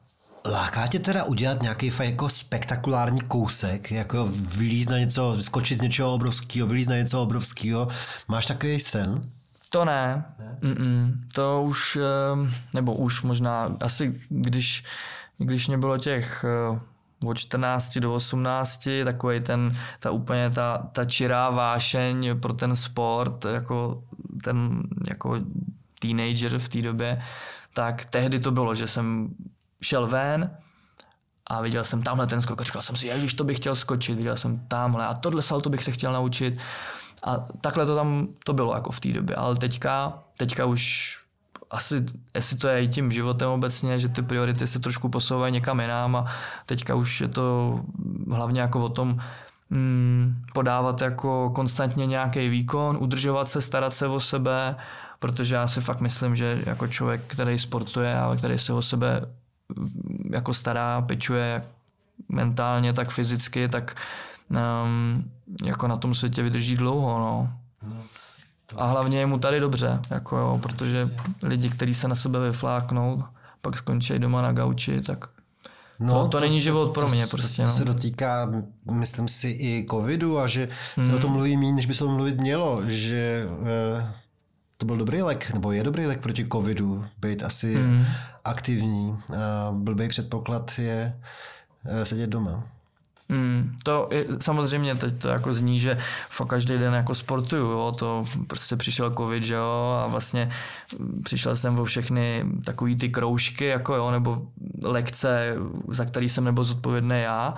[0.46, 5.82] Láká tě teda udělat nějaký fakt jako spektakulární kousek, jako vylíz na něco, skočit z
[5.82, 7.88] něčeho obrovského, vylíz na něco obrovského.
[8.28, 9.22] Máš takový sen?
[9.70, 10.26] To ne.
[10.40, 10.58] ne?
[11.34, 14.84] To už, ehm, nebo už možná, asi když,
[15.38, 16.80] když mě bylo těch eh,
[17.28, 23.46] od 14 do 18, takový ten, ta úplně ta, ta čirá vášeň pro ten sport,
[23.46, 24.04] jako
[24.44, 25.40] ten jako
[26.00, 27.22] teenager v té době,
[27.74, 29.30] tak tehdy to bylo, že jsem
[29.82, 30.58] šel ven
[31.48, 34.18] a viděl jsem tamhle ten skok a říkal jsem si, ježiš, to bych chtěl skočit,
[34.18, 36.60] viděl jsem tamhle a tohle salto bych se chtěl naučit.
[37.24, 41.18] A takhle to tam to bylo jako v té době, ale teďka, teďka už
[41.72, 45.80] asi, jestli to je i tím životem obecně, že ty priority se trošku posouvají někam
[45.80, 46.26] jinam a
[46.66, 47.80] teďka už je to
[48.32, 49.20] hlavně jako o tom,
[49.70, 54.76] mm, podávat jako konstantně nějaký výkon, udržovat se, starat se o sebe,
[55.20, 59.22] protože já si fakt myslím, že jako člověk, který sportuje a který se o sebe
[60.32, 61.62] jako stará, pečuje
[62.30, 63.96] mentálně, tak fyzicky, tak
[64.50, 65.32] um,
[65.64, 67.50] jako na tom světě vydrží dlouho, no.
[68.76, 71.10] A hlavně je mu tady dobře, jako jo, protože
[71.44, 73.24] lidi, kteří se na sebe vyfláknou,
[73.62, 75.28] pak skončí doma na gauči, tak
[76.00, 77.62] No, to, to, to není život pro to, mě prostě.
[77.62, 77.74] To, no.
[77.74, 78.52] se dotýká,
[78.92, 81.06] myslím si, i covidu a že hmm.
[81.06, 83.48] se o tom mluví méně, než by se o tom mluvit mělo, že
[84.00, 84.14] eh,
[84.78, 88.06] to byl dobrý lek, nebo je dobrý lek proti covidu, být asi mm.
[88.44, 89.18] aktivní.
[89.38, 91.20] A blbý předpoklad je
[91.86, 92.64] eh, sedět doma.
[93.30, 95.98] Mm, to je, samozřejmě teď to jako zní, že
[96.30, 100.50] fakt každý den jako sportuju, jo, to prostě přišel covid, že jo, a vlastně
[101.24, 104.48] přišel jsem o všechny takový ty kroužky, jako jo, nebo
[104.82, 105.56] lekce,
[105.88, 107.56] za který jsem nebyl zodpovědný já.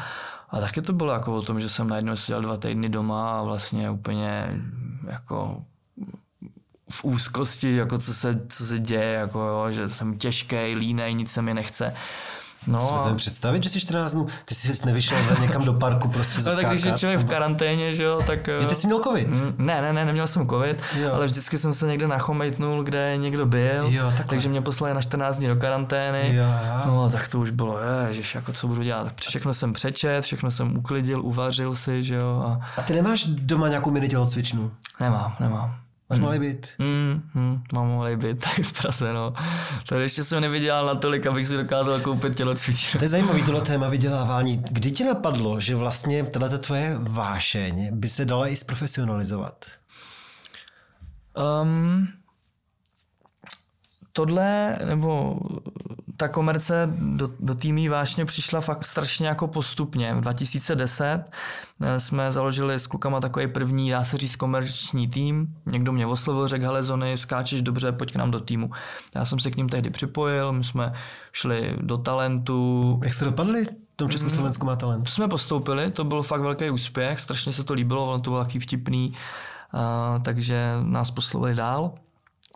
[0.49, 3.43] A taky to bylo jako o tom, že jsem najednou seděl dva týdny doma a
[3.43, 4.61] vlastně úplně
[5.07, 5.61] jako
[6.91, 11.31] v úzkosti, jako co se, co se děje, jako jo, že jsem těžký, línej, nic
[11.31, 11.93] se mi nechce.
[12.67, 13.15] No, si a...
[13.15, 16.63] představit, že jsi 14 dnů, ty jsi nevyšel někam do parku prostě zaskákat.
[16.63, 18.47] No tak když je člověk v karanténě, že jo, tak...
[18.47, 19.27] Jo, ty jsi měl covid?
[19.27, 21.13] Mm, ne, ne, ne, neměl jsem covid, jo.
[21.13, 25.37] ale vždycky jsem se někde nachomejtnul, kde někdo byl, jo, takže mě poslali na 14
[25.37, 26.35] dní do karantény.
[26.35, 26.45] Jo.
[26.85, 29.03] No tak to už bylo, ježiš, jako co budu dělat.
[29.03, 32.43] Tak všechno jsem přečet, všechno jsem uklidil, uvařil si, že jo.
[32.45, 34.71] A, a ty nemáš doma nějakou mini tělocvičnu?
[34.99, 35.86] Nemám, nemám.
[36.09, 36.69] Máš malý byt?
[36.79, 39.33] Mm, mm, mám malý byt tady v Praze, no.
[39.89, 42.97] Tady ještě jsem nevydělal natolik, abych si dokázal koupit tělocvičnu.
[42.97, 44.63] To je zajímavý, tohle téma vydělávání.
[44.71, 49.65] Kdy ti napadlo, že vlastně tato tvoje vášeň by se dala i zprofesionalizovat?
[51.61, 52.07] Um,
[54.11, 55.39] tohle, nebo
[56.17, 60.13] ta komerce do, do týmí vášně přišla fakt strašně jako postupně.
[60.15, 61.23] V 2010
[61.81, 65.55] eh, jsme založili s klukama takový první, dá se říct, komerční tým.
[65.65, 68.71] Někdo mě oslovil, řekl, hele Zony, skáčeš dobře, pojď k nám do týmu.
[69.15, 70.93] Já jsem se k ním tehdy připojil, my jsme
[71.31, 72.99] šli do talentu.
[73.03, 73.63] Jak jste dopadli?
[73.63, 75.09] V tom Československu má talent.
[75.09, 78.59] Jsme postoupili, to byl fakt velký úspěch, strašně se to líbilo, ono to bylo taky
[78.59, 79.13] vtipný,
[79.73, 81.93] uh, takže nás poslovili dál.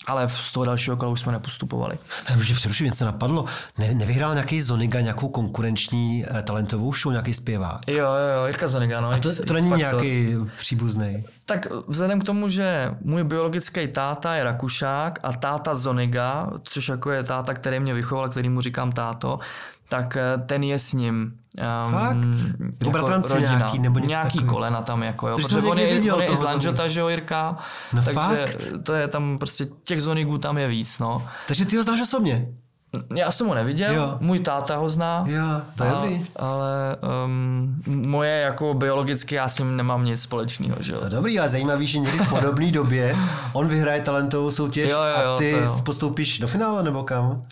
[0.07, 1.97] Ale z toho dalšího kola už jsme nepostupovali.
[2.39, 3.45] Už přeruším, něco napadlo.
[3.77, 7.81] Ne, nevyhrál nějaký Zoniga nějakou konkurenční eh, talentovou show, nějaký zpěvák?
[7.87, 9.09] Jo, jo, jo, Jirka Zoniga, no.
[9.09, 11.23] A to, X- to není X nějaký příbuzný.
[11.45, 17.11] Tak vzhledem k tomu, že můj biologický táta je Rakušák a táta Zoniga, což jako
[17.11, 19.39] je táta, který mě vychoval, který mu říkám táto,
[19.89, 21.33] tak eh, ten je s ním.
[21.85, 22.15] Um, Fakt?
[22.79, 24.49] Nebo bratranci nějaký, nebo něco Nějaký takový.
[24.49, 25.35] kolena tam jako, jo.
[25.35, 27.57] Protože on je, viděl on je i z Lanžota, že jo, Jirka.
[27.93, 28.57] No takže fakt?
[28.83, 31.27] to je tam prostě, těch Zonigů tam je víc, no.
[31.47, 32.47] Takže ty ho znáš osobně?
[33.15, 34.17] Já jsem ho neviděl, Jo.
[34.19, 35.23] můj táta ho zná.
[35.27, 36.25] Jo, to je a- dobrý.
[36.35, 40.99] Ale um, moje jako biologicky já s ním nemám nic společného, že jo.
[41.03, 43.15] No dobrý, ale zajímavý, že někdy v podobné době
[43.53, 45.79] on vyhraje talentovou soutěž Jo, jo, jo, a ty jo.
[45.85, 47.43] postoupíš do finále nebo kam?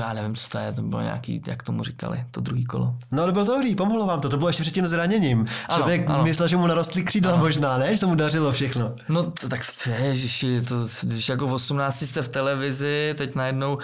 [0.00, 2.96] Já nevím, co to je, to bylo nějaký, jak tomu říkali, to druhý kolo.
[3.10, 5.38] No ale bylo to dobrý, pomohlo vám to, to bylo ještě před tím zraněním.
[5.68, 6.24] Ano, Člověk ano.
[6.24, 7.90] myslel, že mu narostly křídla možná, ne?
[7.90, 8.94] Že se mu dařilo všechno.
[9.08, 9.60] No to, tak
[9.98, 13.78] ježiši, to, když jako v 18 jste v televizi, teď najednou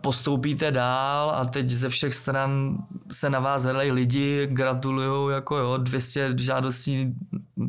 [0.00, 2.78] postoupíte dál a teď ze všech stran
[3.10, 7.14] se na vás hledají lidi, gratulujou jako jo, 200 žádostí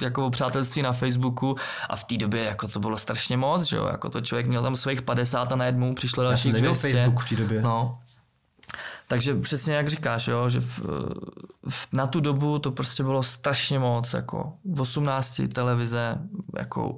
[0.01, 1.55] jako o přátelství na Facebooku
[1.89, 4.63] a v té době jako to bylo strašně moc, že jo, jako to člověk měl
[4.63, 6.89] tam svých 50 a najednou přišlo Já dalších jsem neměl 200.
[6.89, 7.61] Facebook v té době.
[7.61, 7.99] No.
[9.07, 10.79] Takže přesně jak říkáš, jo, že v,
[11.69, 16.17] v, na tu dobu to prostě bylo strašně moc, jako v 18 televize,
[16.57, 16.95] jako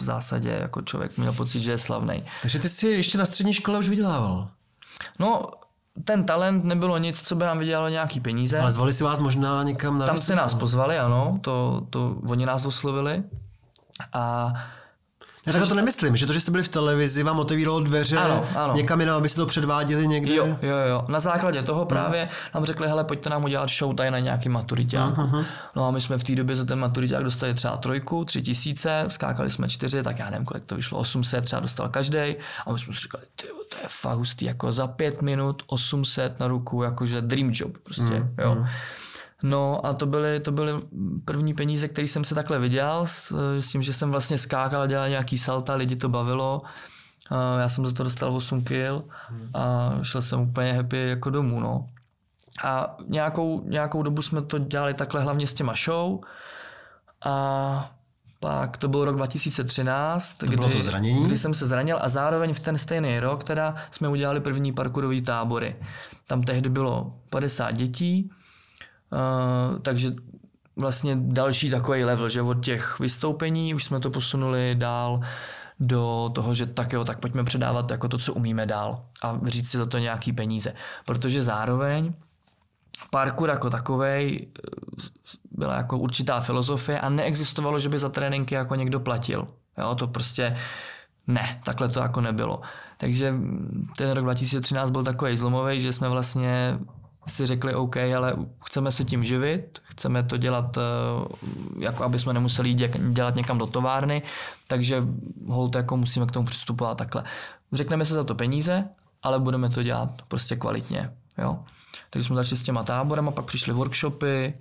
[0.00, 2.24] v zásadě jako člověk měl pocit, že je slavný.
[2.42, 4.48] Takže ty jsi ještě na střední škole už vydělával.
[5.18, 5.42] No,
[6.04, 8.58] ten talent nebylo nic, co by nám vydělalo nějaký peníze.
[8.58, 10.26] Ale zvali si vás možná někam na Tam výstup?
[10.26, 13.22] si nás pozvali, ano, to, to oni nás oslovili.
[14.12, 14.52] A
[15.46, 18.44] Já takhle to nemyslím, že to, že jste byli v televizi, vám otevíralo dveře Ano,
[18.56, 18.74] ano.
[18.74, 20.34] někam jinam, abyste to předváděli někde.
[20.34, 21.04] Jo, jo, jo.
[21.08, 25.14] Na základě toho právě nám řekli, hele, pojďte nám udělat show tady na nějaký maturiták.
[25.76, 29.04] No a my jsme v té době za ten maturiták dostali třeba trojku, tři tisíce,
[29.08, 32.18] skákali jsme čtyři, tak já nevím, kolik to vyšlo, 800 třeba dostal každý.
[32.66, 36.40] A my jsme si říkali, ty, to je fakt hustý, jako za pět minut 800
[36.40, 38.66] na ruku, jakože dream job prostě, jo.
[39.42, 40.72] No a to byly, to byly
[41.24, 45.08] první peníze, které jsem se takhle vydělal, s, s tím, že jsem vlastně skákal, dělal
[45.08, 46.62] nějaký salta, lidi to bavilo.
[47.30, 49.04] A já jsem za to dostal 8 kil
[49.54, 51.86] a šel jsem úplně happy jako domů, no.
[52.64, 56.20] A nějakou, nějakou dobu jsme to dělali takhle hlavně s těma show
[57.24, 57.94] a
[58.40, 61.26] pak to byl rok 2013, to kdy, bylo to zranění?
[61.26, 65.22] kdy jsem se zranil a zároveň v ten stejný rok teda jsme udělali první parkourový
[65.22, 65.76] tábory.
[66.26, 68.30] Tam tehdy bylo 50 dětí,
[69.12, 70.12] Uh, takže
[70.76, 75.20] vlastně další takový level, že od těch vystoupení už jsme to posunuli dál
[75.80, 79.70] do toho, že tak jo, tak pojďme předávat jako to, co umíme dál a říct
[79.70, 80.74] si za to nějaký peníze.
[81.04, 82.12] Protože zároveň
[83.10, 84.70] parkour jako takovej eh,
[85.50, 89.46] byla jako určitá filozofie a neexistovalo, že by za tréninky jako někdo platil.
[89.78, 90.56] Jo, to prostě
[91.26, 92.60] ne, takhle to jako nebylo.
[92.96, 93.34] Takže
[93.96, 96.78] ten rok 2013 byl takový zlomový, že jsme vlastně
[97.26, 100.80] si řekli OK, ale chceme se tím živit, chceme to dělat, eh,
[101.78, 104.22] jako aby jsme nemuseli jít dělat někam do továrny,
[104.68, 105.02] takže
[105.46, 107.24] hold jako musíme k tomu přistupovat takhle.
[107.72, 108.84] Řekneme se za to peníze,
[109.22, 111.12] ale budeme to dělat prostě kvalitně.
[111.38, 111.64] Jo?
[112.10, 114.54] Takže jsme začali s těma táborama, pak přišly workshopy,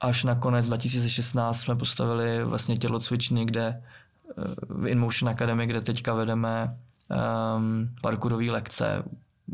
[0.00, 4.32] až nakonec 2016 jsme postavili vlastně tělocvičny, kde eh,
[4.68, 6.76] v InMotion Academy, kde teďka vedeme
[7.56, 9.02] um, parkourové lekce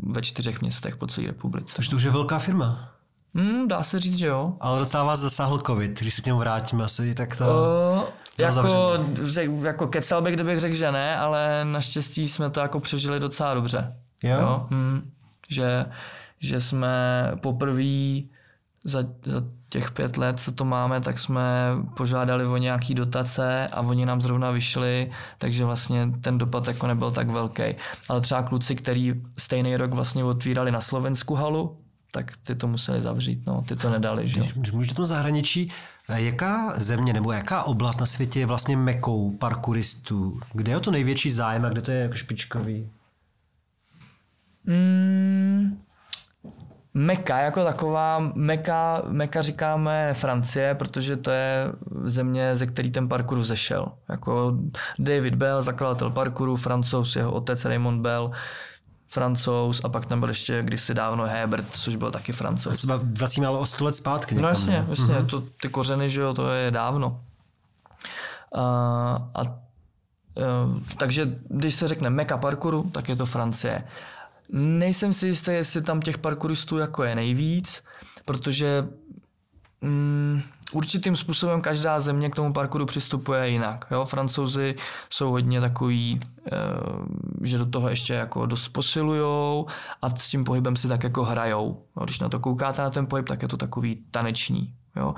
[0.03, 1.75] ve čtyřech městech po celé republice.
[1.75, 2.91] Takže to už je velká firma.
[3.35, 4.53] Hmm, dá se říct, že jo.
[4.59, 7.45] Ale docela vás zasáhl covid, když se k němu vrátím asi, tak to...
[7.45, 8.03] Uh,
[8.37, 13.19] jako, řek, jako kecal bych, kdybych řekl, že ne, ale naštěstí jsme to jako přežili
[13.19, 13.95] docela dobře.
[14.23, 14.67] Jo?
[14.69, 15.11] Hm,
[15.49, 15.85] že,
[16.39, 18.21] že jsme poprvé
[18.83, 19.43] za, za
[19.75, 21.43] těch pět let, co to máme, tak jsme
[21.97, 27.11] požádali o nějaký dotace a oni nám zrovna vyšli, takže vlastně ten dopad jako nebyl
[27.11, 27.63] tak velký.
[28.09, 31.77] Ale třeba kluci, který stejný rok vlastně otvírali na Slovensku halu,
[32.11, 34.45] tak ty to museli zavřít, no, ty to nedali, že jo.
[34.55, 35.71] Když můžeš do toho zahraničí,
[36.09, 40.39] eh, jaká země nebo jaká oblast na světě je vlastně mekou parkouristů?
[40.53, 42.89] Kde je o to největší zájem a kde to je jako špičkový?
[44.65, 45.77] Mm,
[46.97, 51.71] Meka jako taková, Meka, Meka říkáme Francie, protože to je
[52.03, 53.87] země, ze který ten parkour vzešel.
[54.09, 54.57] Jako
[54.99, 58.31] David Bell, zakladatel parkouru, francouz, jeho otec Raymond Bell,
[59.09, 62.79] francouz a pak tam byl ještě kdysi dávno Hebert, což byl taky francouz.
[62.79, 64.35] Se vracíme ale o 100 let zpátky.
[64.35, 64.85] No někam, jasně, ne?
[64.89, 67.21] jasně, to, ty kořeny, že jo, to je dávno.
[68.55, 68.61] A,
[69.35, 69.51] a e,
[70.97, 73.83] takže když se řekne meka parkouru, tak je to Francie.
[74.49, 77.83] Nejsem si jistý, jestli tam těch parkouristů jako je nejvíc,
[78.25, 78.87] protože
[79.81, 80.41] mm,
[80.73, 83.85] určitým způsobem každá země k tomu parkouru přistupuje jinak.
[83.91, 84.05] Jo?
[84.05, 84.75] Francouzi
[85.09, 86.19] jsou hodně takový,
[86.51, 86.57] e,
[87.41, 89.67] že do toho ještě jako dost posilujou
[90.01, 91.85] a s tím pohybem si tak jako hrajou.
[91.97, 92.03] Jo?
[92.03, 94.73] Když na to koukáte na ten pohyb, tak je to takový taneční.
[94.95, 95.15] Jo?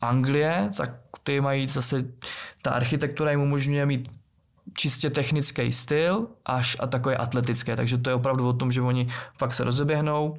[0.00, 0.90] Anglie, tak
[1.22, 2.04] ty mají zase,
[2.62, 4.19] ta architektura jim umožňuje mít
[4.80, 9.08] čistě technický styl až a takové atletické, takže to je opravdu o tom, že oni
[9.38, 10.36] fakt se rozeběhnou,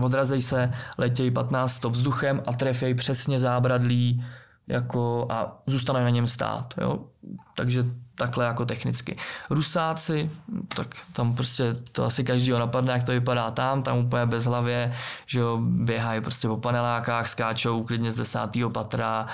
[0.00, 4.24] odrazej se, letějí 15 to vzduchem a trefějí přesně zábradlí
[4.66, 6.74] jako a zůstanou na něm stát.
[6.80, 6.98] Jo?
[7.56, 9.16] Takže takhle jako technicky.
[9.50, 10.30] Rusáci,
[10.76, 14.94] tak tam prostě to asi každýho napadne, jak to vypadá tam, tam úplně bez hlavě,
[15.26, 19.26] že jo, běhají prostě po panelákách, skáčou klidně z desátého patra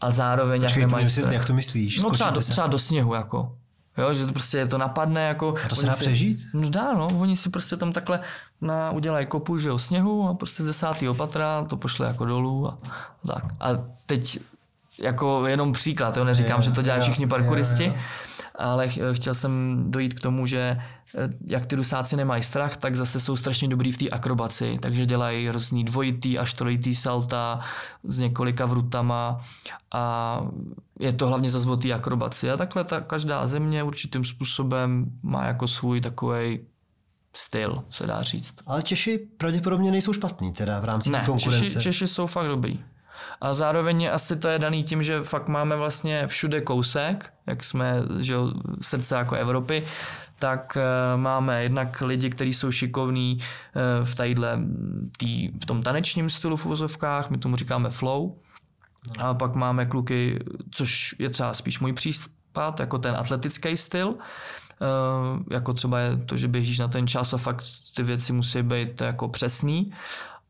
[0.00, 1.32] a zároveň Počkej, jak nemají strach.
[1.32, 1.98] jak to myslíš?
[1.98, 3.56] No třeba do, třeba do sněhu jako.
[4.00, 5.54] Jo, že to prostě to napadne jako...
[5.64, 6.46] A to se dá si- přežít?
[6.54, 7.08] No dá, no.
[7.18, 8.20] Oni si prostě tam takhle
[8.60, 12.68] na, udělají kopu, že jo, sněhu a prostě z desátého patra to pošle jako dolů
[12.68, 12.78] a,
[13.24, 13.44] a tak.
[13.60, 13.68] A
[14.06, 14.38] teď
[15.02, 17.94] jako jenom příklad, jo, neříkám, Jo, že to dělají všichni parkouristi, jo.
[18.60, 22.94] Ale ch- chtěl jsem dojít k tomu, že eh, jak ty rusáci nemají strach, tak
[22.94, 27.60] zase jsou strašně dobrý v té akrobaci, takže dělají různý dvojitý až trojitý salta
[28.04, 29.40] s několika vrutama
[29.92, 30.40] a
[31.00, 32.50] je to hlavně za té akrobaci.
[32.50, 36.60] A takhle ta každá země určitým způsobem má jako svůj takový
[37.36, 38.54] styl, se dá říct.
[38.66, 41.66] Ale Češi pravděpodobně nejsou špatní teda v rámci Ne, konkurence.
[41.66, 42.80] Češi, Češi jsou fakt dobrý.
[43.40, 47.94] A zároveň asi to je daný tím, že fakt máme vlastně všude kousek, jak jsme
[48.20, 49.86] že jo, srdce jako Evropy,
[50.38, 54.58] tak eh, máme jednak lidi, kteří jsou šikovní eh, v, tadyhle,
[55.16, 58.36] tý, v tom tanečním stylu v uvozovkách, my tomu říkáme flow.
[59.18, 60.38] A pak máme kluky,
[60.70, 64.14] což je třeba spíš můj případ, jako ten atletický styl,
[64.82, 67.64] Eh, jako třeba je to, že běžíš na ten čas a fakt
[67.96, 69.92] ty věci musí být jako přesný.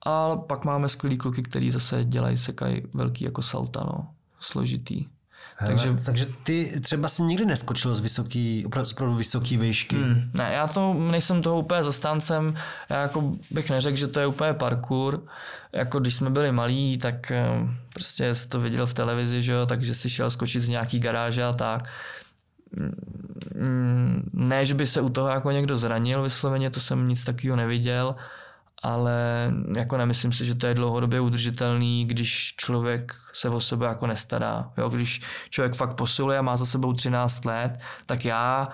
[0.02, 4.08] Ale pak máme skvělý kluky, který zase dělají, sekají velký jako salta, no,
[4.40, 5.06] složitý.
[5.56, 9.96] Hele, Takže takže ty třeba si nikdy neskočil z vysoký, opravdu, vysoký výšky.
[9.96, 12.54] Hmm, ne, já to nejsem toho úplně zastáncem,
[12.90, 15.22] já jako bych neřekl, že to je úplně parkour.
[15.72, 17.46] Jako když jsme byli malí, tak eh,
[17.94, 21.44] prostě jsi to viděl v televizi, že jo, takže si šel skočit z nějaký garáže
[21.44, 21.88] a tak.
[22.76, 27.56] Mm, Ne, že by se u toho jako někdo zranil, vysloveně to jsem nic takového
[27.56, 28.14] neviděl,
[28.82, 34.06] ale jako nemyslím si, že to je dlouhodobě udržitelný, když člověk se o sebe jako
[34.06, 34.72] nestará.
[34.78, 38.68] Jo, když člověk fakt posiluje a má za sebou 13 let, tak já,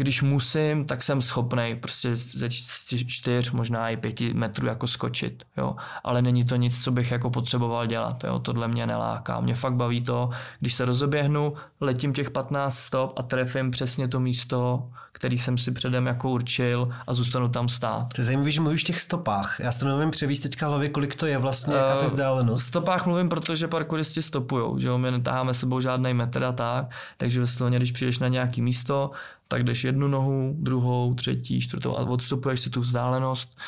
[0.00, 5.44] když musím, tak jsem schopný prostě ze čty- čtyř, možná i pěti metrů jako skočit.
[5.56, 5.76] Jo.
[6.04, 8.24] Ale není to nic, co bych jako potřeboval dělat.
[8.24, 8.38] Jo.
[8.38, 9.40] Tohle mě neláká.
[9.40, 14.20] Mě fakt baví to, když se rozeběhnu, letím těch 15 stop a trefím přesně to
[14.20, 18.12] místo, který jsem si předem jako určil a zůstanu tam stát.
[18.14, 19.56] To je zajímavé, že mluvíš v těch stopách.
[19.60, 22.06] Já si to nevím převíst teďka hlavě, kolik to je vlastně, jaká to je Eh,
[22.06, 22.62] vzdálenost.
[22.62, 26.86] V stopách mluvím, protože parkouristi stopujou, že jo, my netáháme sebou žádný metr a tak,
[27.16, 29.10] takže vysloveně, když přijdeš na nějaký místo,
[29.50, 33.58] tak jdeš jednu nohu, druhou, třetí, čtvrtou a odstupuješ si tu vzdálenost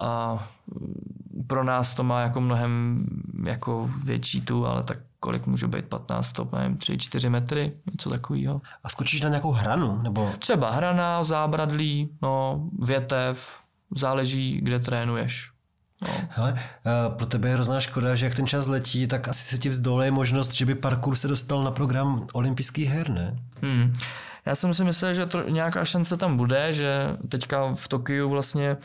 [0.00, 0.38] a
[1.46, 3.04] pro nás to má jako mnohem
[3.44, 8.60] jako větší tu, ale tak kolik může být 15 stop, nevím, 3-4 metry, něco takového.
[8.84, 10.02] A skočíš na nějakou hranu?
[10.02, 13.60] Nebo Třeba hrana, zábradlí, no, větev,
[13.96, 15.50] záleží, kde trénuješ.
[16.02, 16.08] No.
[16.30, 19.58] Hele, eh, pro tebe je hrozná škoda, že jak ten čas letí, tak asi se
[19.58, 23.38] ti vzdoluje možnost, že by parkour se dostal na program olympijských her, ne?
[23.62, 23.92] Hmm.
[24.46, 28.76] Já jsem si myslel, že to, nějaká šance tam bude, že teďka v Tokiu vlastně,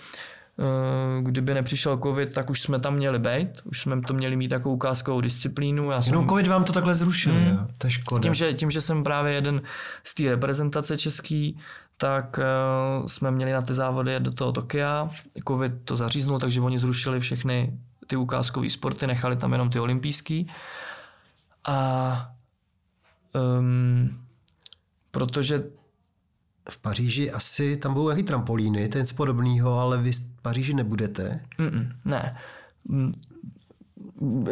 [0.60, 4.52] eh, kdyby nepřišel covid, tak už jsme tam měli být, už jsme to měli mít
[4.52, 5.91] jako ukázkovou disciplínu.
[5.91, 7.58] Já jsem, Jenom covid vám to takhle zrušil, jo?
[7.78, 8.24] To je škoda.
[8.24, 9.62] tím, že, tím, že jsem právě jeden
[10.04, 11.60] z té reprezentace český,
[11.98, 12.39] tak
[13.00, 15.10] uh, jsme měli na ty závody jet do toho Tokia.
[15.48, 17.74] Covid to zaříznul, takže oni zrušili všechny
[18.08, 20.52] ty ukázkové sporty, nechali tam jenom ty olympijský.
[21.67, 22.32] A
[23.60, 24.19] um,
[25.12, 25.63] protože
[26.69, 31.45] V Paříži asi, tam budou jaký trampolíny, to je podobného, ale vy v Paříži nebudete.
[31.60, 32.38] Mm-mm, ne.
[32.88, 33.12] Mm,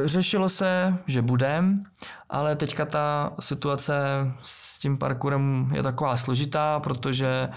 [0.06, 1.84] Řešilo se, že budem,
[2.30, 3.94] ale teďka ta situace
[4.42, 7.50] s tím parkourem je taková složitá, protože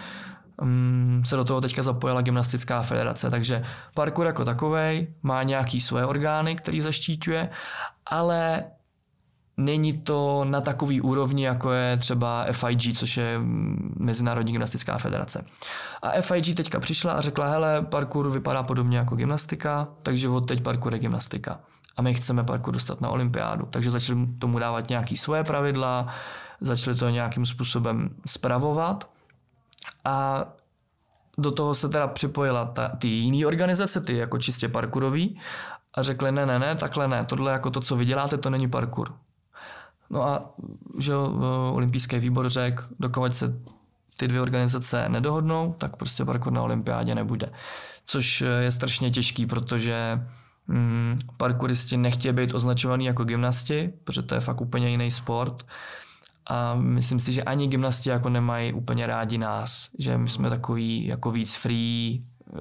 [0.63, 6.07] um, se do toho teďka zapojila gymnastická federace, takže parkour jako takovej má nějaký svoje
[6.07, 7.51] orgány, který zaštiťuje,
[8.07, 8.65] ale
[9.61, 13.41] není to na takový úrovni, jako je třeba FIG, což je
[13.97, 15.45] Mezinárodní gymnastická federace.
[16.03, 20.63] A FIG teďka přišla a řekla, hele, parkour vypadá podobně jako gymnastika, takže od teď
[20.63, 21.61] parkour je gymnastika.
[21.97, 23.67] A my chceme parkour dostat na olympiádu.
[23.71, 26.07] Takže začali tomu dávat nějaké svoje pravidla,
[26.61, 29.11] začali to nějakým způsobem spravovat.
[30.05, 30.45] A
[31.39, 35.41] do toho se teda připojila ta, ty jiné organizace, ty jako čistě parkourový
[35.95, 38.69] a řekli ne, ne, ne, takhle ne, tohle jako to, co vy děláte, to není
[38.69, 39.13] parkour.
[40.11, 40.55] No a
[40.99, 41.17] že
[41.73, 43.61] olympijský výbor řekl, dokud se
[44.17, 47.53] ty dvě organizace nedohodnou, tak prostě parkour na olympiádě nebude.
[48.05, 50.21] Což je strašně těžký, protože
[50.69, 55.67] mm, parkouristi nechtějí být označovaný jako gymnasti, protože to je fakt úplně jiný sport.
[56.47, 61.07] A myslím si, že ani gymnasti jako nemají úplně rádi nás, že my jsme takový
[61.07, 62.25] jako víc free,
[62.57, 62.61] eh,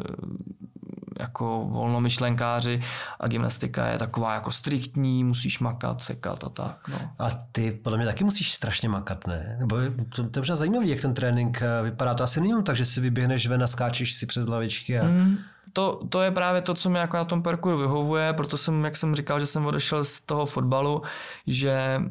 [1.19, 2.81] jako volnomyšlenkáři
[3.19, 6.87] a gymnastika je taková jako striktní, musíš makat, sekat a tak.
[6.87, 6.99] No.
[7.19, 9.55] A ty podle mě taky musíš strašně makat, ne?
[9.59, 9.77] Nebo
[10.15, 12.13] to, to je možná zajímavý, jak ten trénink eh, vypadá.
[12.13, 15.03] To asi není tak, že si vyběhneš ven a skáčeš si přes lavičky a...
[15.03, 15.37] Mm
[15.73, 18.97] to, to je právě to, co mi jako na tom parkouru vyhovuje, proto jsem, jak
[18.97, 21.01] jsem říkal, že jsem odešel z toho fotbalu,
[21.47, 22.01] že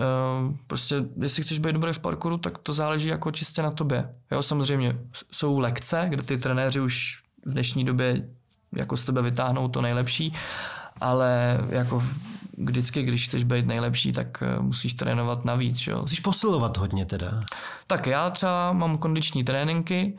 [0.00, 4.14] Uh, prostě, jestli chceš být dobrý v parkouru, tak to záleží jako čistě na tobě.
[4.30, 4.98] Jo, samozřejmě
[5.32, 8.28] jsou lekce, kde ty trenéři už v dnešní době
[8.72, 10.34] jako z tebe vytáhnou to nejlepší,
[11.00, 12.02] ale jako
[12.58, 15.86] vždycky, když chceš být nejlepší, tak eh, musíš trénovat navíc.
[15.86, 16.00] Jo.
[16.00, 17.42] Musíš posilovat hodně teda.
[17.86, 20.18] Tak já třeba mám kondiční tréninky,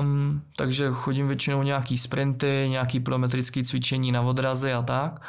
[0.00, 5.22] Um, takže chodím většinou nějaký sprinty, nějaký plometrické cvičení na odrazy a tak.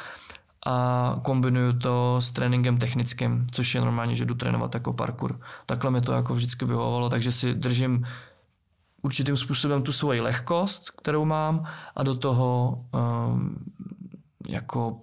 [0.66, 5.40] A kombinuju to s tréninkem technickým, což je normálně, že jdu trénovat jako parkour.
[5.66, 8.06] Takhle mi to jako vždycky vyhovovalo, takže si držím
[9.02, 11.64] určitým způsobem tu svoji lehkost, kterou mám
[11.96, 13.56] a do toho um,
[14.48, 15.00] jako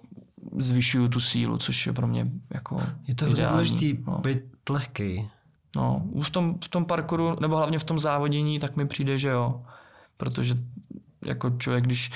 [0.58, 4.18] zvyšuju tu sílu, což je pro mě jako Je to důležité no.
[4.18, 5.30] být lehký.
[5.76, 9.28] No, v tom, v tom parkouru, nebo hlavně v tom závodění, tak mi přijde, že
[9.28, 9.62] jo.
[10.16, 10.54] Protože
[11.26, 12.10] jako člověk, když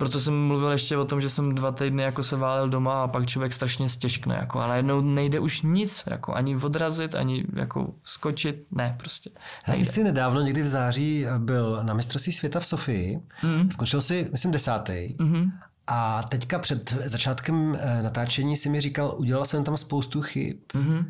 [0.00, 3.08] proto jsem mluvil ještě o tom, že jsem dva týdny jako se válel doma a
[3.08, 4.34] pak člověk strašně stěžkne.
[4.34, 9.30] Jako, a najednou nejde už nic, jako ani odrazit, ani jako skočit, ne prostě.
[9.68, 9.84] Nejde.
[9.84, 13.70] Ty jsi nedávno někdy v září byl na mistrovství světa v Sofii, mm.
[13.70, 14.92] skončil si, myslím, desátý.
[14.92, 15.50] Mm-hmm.
[15.86, 20.56] A teďka před začátkem eh, natáčení si mi říkal, udělal jsem tam spoustu chyb.
[20.74, 21.04] Mm-hmm.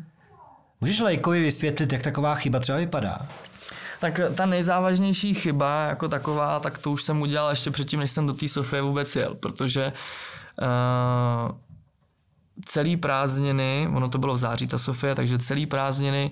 [0.81, 3.27] Můžeš lajkovi vysvětlit, jak taková chyba třeba vypadá?
[4.01, 8.27] Tak ta nejzávažnější chyba jako taková, tak to už jsem udělal ještě předtím, než jsem
[8.27, 9.93] do té Sofie vůbec jel, protože
[10.61, 11.57] uh,
[12.65, 16.31] celý prázdniny, ono to bylo v září ta Sofie, takže celý prázdniny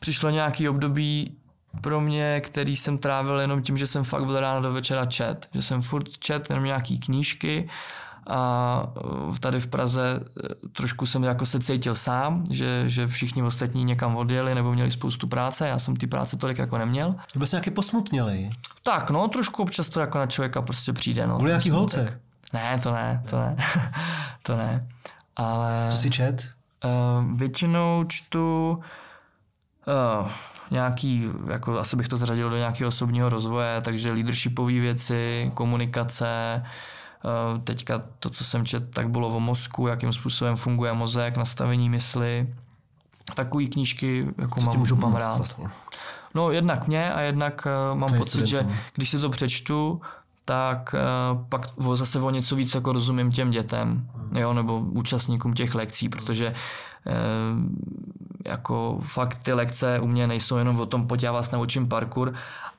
[0.00, 1.36] přišlo nějaký období
[1.80, 5.48] pro mě, který jsem trávil jenom tím, že jsem fakt od rána do večera čet,
[5.54, 7.68] že jsem furt čet jenom nějaký knížky
[8.26, 8.82] a
[9.34, 13.84] eh, tady v Praze eh, trošku jsem jako se cítil sám, že, že všichni ostatní
[13.84, 17.14] někam odjeli nebo měli spoustu práce, já jsem ty práce tolik jako neměl.
[17.36, 18.50] Byl jsi nějaký posmutnělý?
[18.82, 21.26] Tak, no, trošku občas to jako na člověka prostě přijde.
[21.26, 22.20] No, Byli nějaký holce?
[22.52, 23.56] Ne, to ne, to ne,
[24.42, 24.88] to ne.
[25.36, 25.86] Ale...
[25.90, 26.48] Co jsi čet?
[26.84, 28.78] Uh, většinou čtu
[30.20, 30.28] uh,
[30.70, 36.68] nějaký, jako asi bych to zařadil do nějakého osobního rozvoje, takže leadershipové věci, komunikace, Eh,
[37.64, 42.54] teďka to, co jsem čet, tak bylo o mozku, jakým způsobem funguje mozek, nastavení mysli.
[43.34, 45.36] Takové knížky jako co mám, můžu mám rád.
[45.36, 45.68] Vlastně?
[46.34, 50.00] No jednak mě a jednak uh, mám pocit, že když si to přečtu,
[50.44, 50.94] tak
[51.34, 54.08] uh, pak zase o něco víc jako rozumím těm dětem,
[54.38, 56.54] jo, nebo účastníkům těch lekcí, protože
[57.06, 57.12] uh,
[58.44, 62.34] jako fakt ty lekce u mě nejsou jenom o tom, pojď já vás naučím parkour,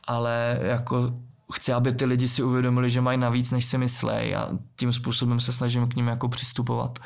[0.07, 1.11] ale jako
[1.53, 5.39] chci, aby ty lidi si uvědomili, že mají navíc, než si myslej a tím způsobem
[5.39, 6.99] se snažím k ním jako přistupovat.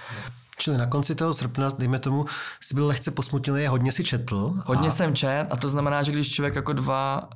[0.57, 2.25] Čili na konci toho srpna, dejme tomu,
[2.61, 4.53] jsi byl lehce posmutněný, hodně si četl.
[4.65, 4.91] Hodně a...
[4.91, 7.29] jsem čet a to znamená, že když člověk jako dva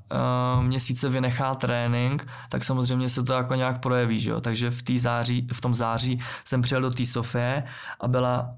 [0.57, 4.41] uh, měsíce vynechá trénink, tak samozřejmě se to jako nějak projeví, že jo?
[4.41, 7.63] Takže v, tý září, v tom září jsem přijel do té Sofie
[7.99, 8.55] a byla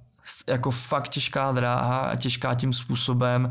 [0.48, 3.50] jako fakt těžká dráha a těžká tím způsobem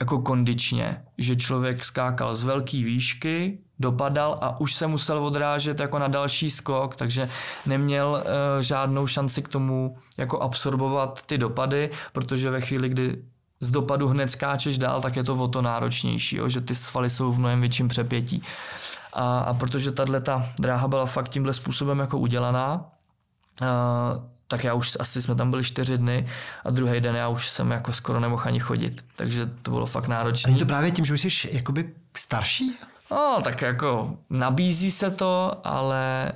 [0.00, 5.98] jako kondičně, že člověk skákal z velké výšky, dopadal a už se musel odrážet jako
[5.98, 7.28] na další skok, takže
[7.66, 13.22] neměl uh, žádnou šanci k tomu jako absorbovat ty dopady, protože ve chvíli, kdy
[13.60, 17.10] z dopadu hned skáčeš dál, tak je to o to náročnější, jo, že ty svaly
[17.10, 18.42] jsou v mnohem větším přepětí.
[19.12, 22.84] A, a protože tahle ta dráha byla fakt tímhle způsobem jako udělaná,
[23.62, 23.66] uh,
[24.48, 26.26] tak já už asi jsme tam byli čtyři dny
[26.64, 30.08] a druhý den já už jsem jako skoro nemohl ani chodit, takže to bylo fakt
[30.08, 30.50] náročné.
[30.50, 32.76] A je to právě tím, že už jsi jakoby starší?
[33.10, 36.32] No, tak jako nabízí se to, ale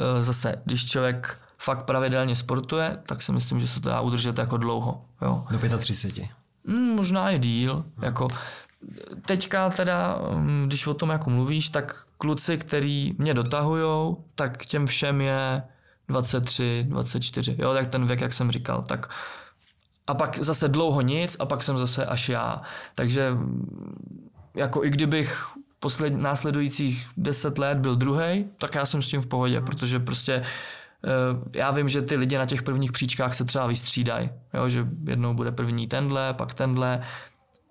[0.00, 4.38] e, zase, když člověk fakt pravidelně sportuje, tak si myslím, že se to dá udržet
[4.38, 5.04] jako dlouho.
[5.22, 5.44] Jo.
[5.50, 6.28] Do 35.
[6.64, 7.84] Mm, možná i díl.
[8.02, 8.28] Jako,
[9.26, 14.86] teďka teda, mm, když o tom jako mluvíš, tak kluci, který mě dotahujou, tak těm
[14.86, 15.62] všem je
[16.08, 19.10] 23, 24, jo, tak ten věk, jak jsem říkal, tak
[20.06, 22.62] a pak zase dlouho nic a pak jsem zase až já.
[22.94, 25.46] Takže mm, jako i kdybych
[25.80, 30.32] posled, následujících 10 let byl druhý, tak já jsem s tím v pohodě, protože prostě
[30.32, 34.86] eh, já vím, že ty lidi na těch prvních příčkách se třeba vystřídají, jo, že
[35.06, 37.02] jednou bude první tenhle, pak tenhle,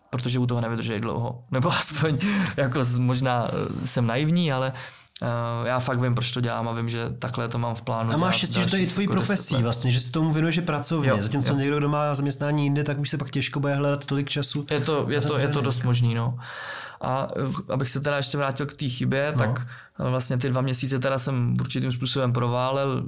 [0.10, 1.44] protože u toho nevydrží dlouho.
[1.52, 2.18] Nebo aspoň
[2.58, 4.74] jako možná eh, jsem naivní, ale
[5.22, 8.14] Uh, já fakt vím, proč to dělám a vím, že takhle to mám v plánu.
[8.14, 10.60] A máš štěstí, že to je i tvojí jako profesí vlastně, že se tomu věnuješ
[10.60, 11.10] pracovně.
[11.10, 11.58] Jo, Zatímco jo.
[11.58, 14.66] někdo, kdo má zaměstnání jinde, tak už se pak těžko bude hledat tolik času.
[14.70, 16.38] Je to, je to, je to dost možný, no.
[17.02, 19.38] A eh, abych se teda ještě vrátil k té chybě, no.
[19.38, 19.68] tak
[20.00, 23.06] eh, vlastně ty dva měsíce teda jsem určitým způsobem proválel,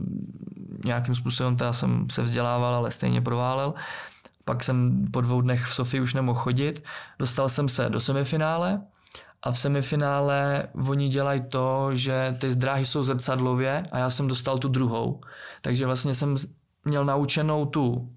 [0.86, 3.74] nějakým způsobem teda jsem se vzdělával, ale stejně proválel.
[4.46, 6.84] Pak jsem po dvou dnech v Sofii už nemohl chodit.
[7.20, 8.82] Dostal jsem se do semifinále,
[9.44, 14.58] a v semifinále oni dělají to, že ty dráhy jsou zrcadlově a já jsem dostal
[14.58, 15.22] tu druhou.
[15.62, 16.36] Takže vlastně jsem
[16.86, 18.10] měl naučenou tu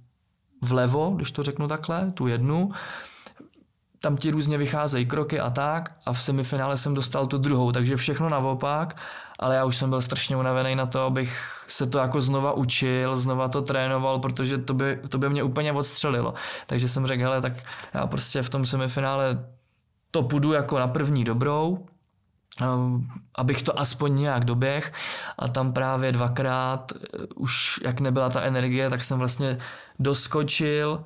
[0.62, 2.72] vlevo, když to řeknu takhle, tu jednu.
[4.03, 7.96] Tam ti různě vycházejí kroky a tak a v semifinále jsem dostal tu druhou, takže
[7.96, 8.96] všechno naopak,
[9.38, 13.16] ale já už jsem byl strašně unavený na to, abych se to jako znova učil,
[13.16, 16.34] znova to trénoval, protože to by, to by mě úplně odstřelilo.
[16.66, 17.53] Takže jsem řekl, hele, tak
[17.94, 19.44] já prostě v tom semifinále
[20.11, 21.86] to půjdu jako na první dobrou,
[22.62, 24.92] um, abych to aspoň nějak doběh
[25.38, 29.59] a tam právě dvakrát uh, už jak nebyla ta energie, tak jsem vlastně
[29.98, 31.05] doskočil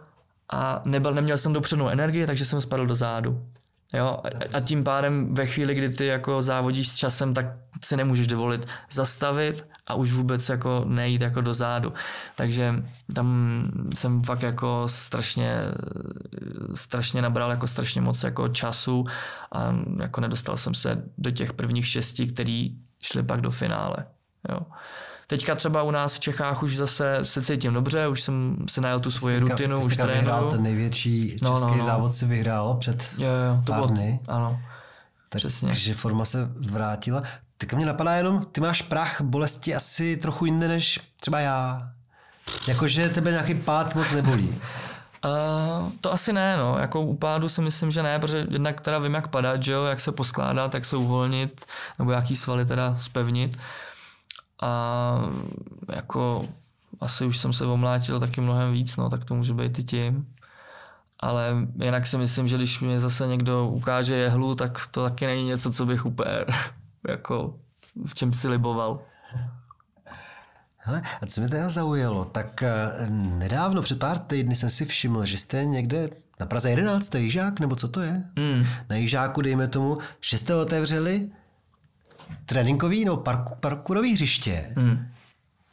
[0.55, 3.47] a nebyl, neměl jsem dopřednou energii, takže jsem spadl do zádu.
[3.95, 4.19] Jo?
[4.53, 7.47] A tím pádem ve chvíli, kdy ty jako závodíš s časem, tak
[7.85, 11.93] si nemůžeš dovolit zastavit a už vůbec jako nejít jako do zádu.
[12.37, 12.75] Takže
[13.15, 15.61] tam jsem fakt jako strašně,
[16.75, 19.05] strašně nabral jako strašně moc jako času
[19.53, 23.97] a jako nedostal jsem se do těch prvních šesti, který šli pak do finále.
[24.49, 24.61] Jo.
[25.27, 29.01] Teďka třeba u nás v Čechách už zase se cítím dobře, už jsem si najel
[29.01, 30.17] tu svoji rutinu, už trénuju.
[30.19, 31.85] vyhrál ten největší no, český no, no.
[31.85, 34.21] závod si vyhrál před jo, jo, to pár bylo, dny.
[34.29, 34.61] Ano,
[35.29, 35.69] tak, přesně.
[35.69, 37.23] Takže forma se vrátila.
[37.59, 41.91] Tak mě napadá jenom, ty máš prach bolesti asi trochu jinde než třeba já.
[42.69, 44.49] Jakože tebe nějaký pád moc nebolí.
[44.49, 46.79] Uh, to asi ne, no.
[46.79, 49.85] Jako u pádu si myslím, že ne, protože jednak teda vím, jak padat, že jo,
[49.85, 51.65] jak se poskládat, jak se uvolnit,
[51.99, 53.59] nebo jaký svaly teda spevnit
[54.65, 55.31] a
[55.95, 56.49] jako
[57.01, 60.27] asi už jsem se omlátil taky mnohem víc, no, tak to může být i tím.
[61.21, 65.45] Ale jinak si myslím, že když mi zase někdo ukáže jehlu, tak to taky není
[65.45, 66.45] něco, co bych úplně
[67.09, 67.55] jako
[68.07, 69.01] v čem si liboval.
[70.77, 75.25] Hele, a co mě teda zaujalo, tak eh, nedávno, před pár týdny jsem si všiml,
[75.25, 76.11] že jste někde
[76.41, 78.25] na Praze 11, Jižák, nebo co to je?
[78.37, 78.67] Mm.
[78.89, 81.31] Na Jižáku, dejme tomu, že jste otevřeli
[82.47, 85.07] tréninkový nebo park, parkourový hřiště, hmm.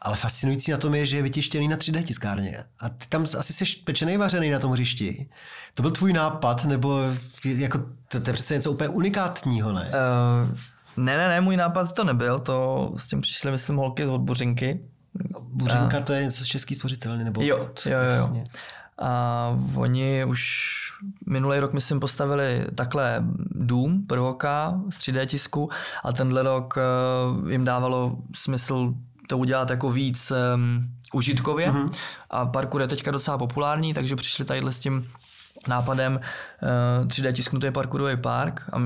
[0.01, 2.63] ale fascinující na tom je, že je vytištěný na 3D tiskárně.
[2.79, 5.29] A ty tam asi jsi pečený vařený na tom hřišti.
[5.73, 6.99] To byl tvůj nápad, nebo
[7.45, 9.91] jako, to, to je přece něco úplně unikátního, ne?
[9.91, 10.57] Uh,
[10.97, 14.79] ne, ne, ne, můj nápad to nebyl, to s tím přišly, myslím, holky z odbořinky.
[15.41, 16.01] Buřinka a...
[16.01, 17.41] to je něco z český spořitelny, nebo?
[17.41, 18.35] Jo, jo, jo.
[18.35, 18.43] jo.
[18.99, 20.41] A oni už
[21.27, 25.69] minulý rok, myslím, postavili takhle dům prvoka z 3D tisku
[26.03, 28.93] a tenhle rok eh, jim dávalo smysl
[29.31, 31.87] to udělat jako víc um, užitkově mm-hmm.
[32.29, 35.07] a parkour je teďka docela populární, takže přišli tadyhle s tím
[35.67, 36.19] nápadem
[37.01, 38.77] uh, 3D tisknutý parkourový park a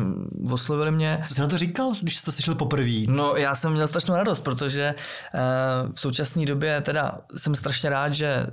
[0.54, 1.24] oslovili mě.
[1.28, 3.06] Co jsi na to říkal, když jsi to slyšel poprvé?
[3.08, 8.14] No já jsem měl strašnou radost, protože uh, v současné době teda jsem strašně rád,
[8.14, 8.48] že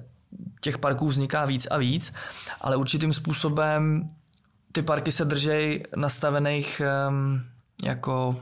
[0.61, 2.13] těch parků vzniká víc a víc,
[2.61, 4.11] ale určitým způsobem
[4.73, 7.43] ty parky se držejí nastavených um,
[7.85, 8.37] jako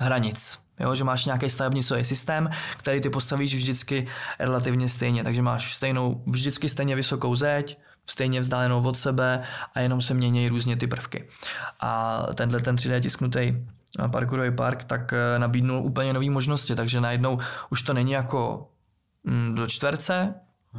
[0.00, 0.58] hranic.
[0.80, 4.06] Jo, že máš nějaký stavebnicový systém, který ty postavíš vždycky
[4.38, 9.42] relativně stejně, takže máš stejnou, vždycky stejně vysokou zeď, stejně vzdálenou od sebe
[9.74, 11.28] a jenom se mění různě ty prvky.
[11.80, 13.54] A tenhle ten 3D tisknutý
[14.10, 17.38] parkourový park tak eh, nabídnul úplně nové možnosti, takže najednou
[17.70, 18.68] už to není jako
[19.24, 20.34] mm, do čtverce,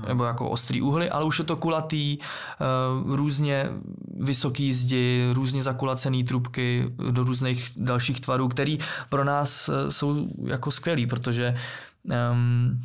[0.07, 2.65] nebo jako ostrý úhly, ale už je to kulatý, eh,
[3.15, 3.69] různě
[4.19, 8.79] vysoký zdi, různě zakulacený trubky do různých dalších tvarů, který
[9.09, 11.57] pro nás eh, jsou jako skvělý, protože
[12.31, 12.81] um,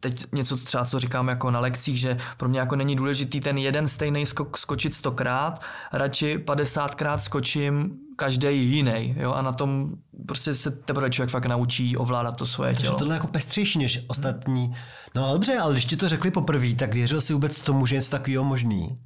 [0.00, 3.58] teď něco třeba, co říkám jako na lekcích, že pro mě jako není důležitý ten
[3.58, 9.90] jeden stejný skok skočit stokrát, radši 50krát skočím každý jiný, jo, a na tom
[10.26, 12.98] prostě se teprve člověk fakt naučí ovládat to svoje Takže tělo.
[12.98, 14.74] tohle je jako pestřejší než ostatní.
[15.14, 17.94] No ale dobře, ale když ti to řekli poprvé, tak věřil si vůbec tomu, že
[17.94, 18.98] je něco takového možný?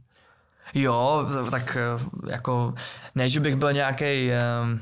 [0.74, 2.74] Jo, tak eh, jako
[3.14, 4.30] ne, že bych byl nějaký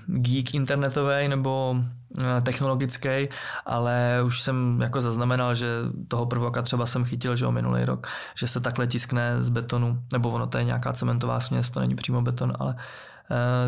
[0.07, 1.77] geek internetový nebo
[2.21, 3.29] eh, technologický,
[3.67, 5.67] ale už jsem jako zaznamenal, že
[6.09, 10.03] toho prvoka třeba jsem chytil, že o minulý rok, že se takhle tiskne z betonu,
[10.13, 12.75] nebo ono to je nějaká cementová směs, to není přímo beton, ale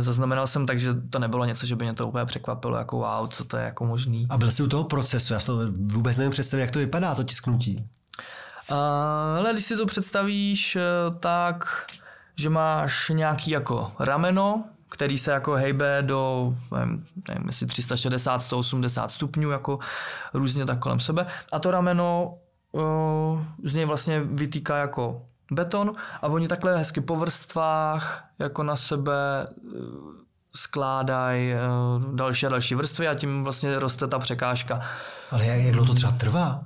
[0.00, 3.28] zaznamenal jsem tak, že to nebylo něco, že by mě to úplně překvapilo, jako wow,
[3.28, 4.26] co to je jako možný.
[4.30, 7.14] A byl jsi u toho procesu, já si to vůbec nevím představit, jak to vypadá,
[7.14, 7.88] to tisknutí.
[8.70, 8.76] Uh,
[9.38, 10.82] ale když si to představíš, eh,
[11.20, 11.86] tak,
[12.36, 19.10] že máš nějaký jako rameno, který se jako hejbe do, nevím, nevím jestli 360, 180
[19.10, 19.78] stupňů, jako
[20.34, 21.26] různě tak kolem sebe.
[21.52, 22.34] A to rameno
[22.72, 22.82] uh,
[23.64, 25.92] z něj vlastně vytýká jako beton
[26.22, 30.14] a oni takhle hezky po vrstvách jako na sebe uh,
[30.54, 34.80] skládají uh, další a další vrstvy a tím vlastně roste ta překážka.
[35.30, 36.64] Ale jak, dlouho to třeba trvá?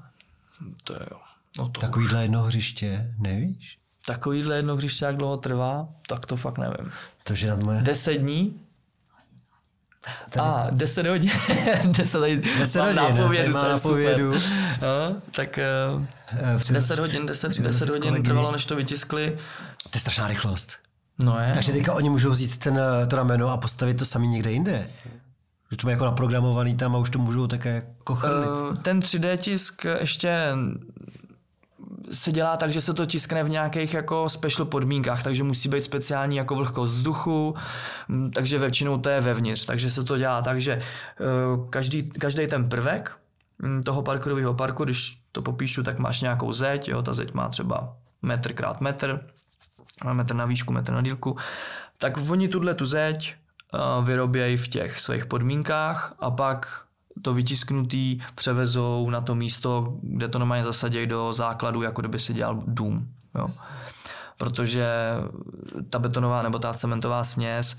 [0.84, 1.20] To jo.
[1.58, 3.78] No to Takovýhle jedno hřiště, nevíš?
[4.06, 6.92] Takovýhle jedno hřiště, jak dlouho trvá, tak to fakt nevím.
[7.24, 7.82] To, že nad moje...
[7.82, 8.60] 10 dní?
[10.40, 11.30] A, 10 hodin.
[11.84, 12.42] 10 hodin.
[12.58, 14.32] 10 Mám hodin, nápovědu, má nápovědu.
[14.82, 15.58] No, tak
[15.96, 16.04] uh,
[16.38, 19.38] Eh, přivez- 10 hodin, 10, přivez 10 s hodin trvalo, než to vytiskli.
[19.82, 20.72] To je strašná rychlost.
[21.22, 21.50] No je.
[21.54, 24.86] Takže teďka oni můžou vzít ten, eh, to rameno a postavit to sami někde jinde.
[25.70, 28.48] Že to jako naprogramovaný tam a už to můžou také jako chrlit.
[28.72, 30.38] Eh, ten 3D tisk ještě
[32.14, 35.84] se dělá tak, že se to tiskne v nějakých jako special podmínkách, takže musí být
[35.84, 37.54] speciální jako vlhkost vzduchu,
[38.08, 40.82] mm, takže většinou to je vevnitř, takže se to dělá tak, že eh,
[41.70, 43.12] každý, každý ten prvek
[43.58, 47.48] mm, toho parkourového parku, když to popíšu, tak máš nějakou zeď, jo, ta zeď má
[47.48, 49.20] třeba metr krát metr,
[50.12, 51.36] metr na výšku, metr na dílku,
[51.98, 53.34] tak oni tuhle tu zeď
[53.74, 56.84] eh, vyrobějí v těch svých podmínkách a pak
[57.22, 62.34] to vytisknutý převezou na to místo, kde to normálně zasadějí do základu, jako kdyby si
[62.34, 63.08] dělal dům.
[63.34, 63.46] Jo.
[64.38, 64.86] Protože
[65.90, 67.76] ta betonová nebo ta cementová směs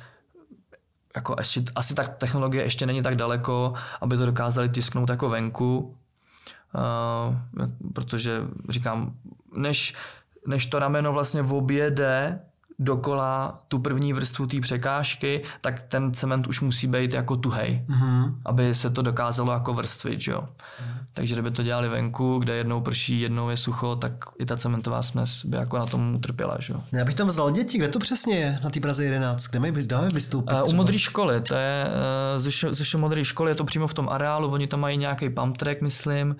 [1.15, 5.97] jako ještě, asi tak technologie ještě není tak daleko, aby to dokázali tisknout jako venku,
[6.75, 7.35] uh,
[7.93, 9.13] protože říkám,
[9.57, 9.95] než,
[10.47, 12.39] než to rameno vlastně objede
[12.79, 18.35] dokola tu první vrstvu té překážky, tak ten cement už musí být jako tuhej, mm-hmm.
[18.45, 20.41] aby se to dokázalo jako vrstvit, že jo.
[20.41, 21.05] Mm-hmm.
[21.13, 25.01] Takže kdyby to dělali venku, kde jednou prší, jednou je sucho, tak i ta cementová
[25.01, 26.81] směs by jako na tom utrpěla, že jo.
[26.91, 29.87] Já bych tam vzal děti, kde to přesně je, na té Praze 11, kde mají,
[29.87, 30.53] dáme vystoupit?
[30.53, 31.87] Uh, u modré školy, to je
[32.35, 35.57] uh, ze, modré školy, je to přímo v tom areálu, oni tam mají nějaký pump
[35.57, 36.35] track, myslím,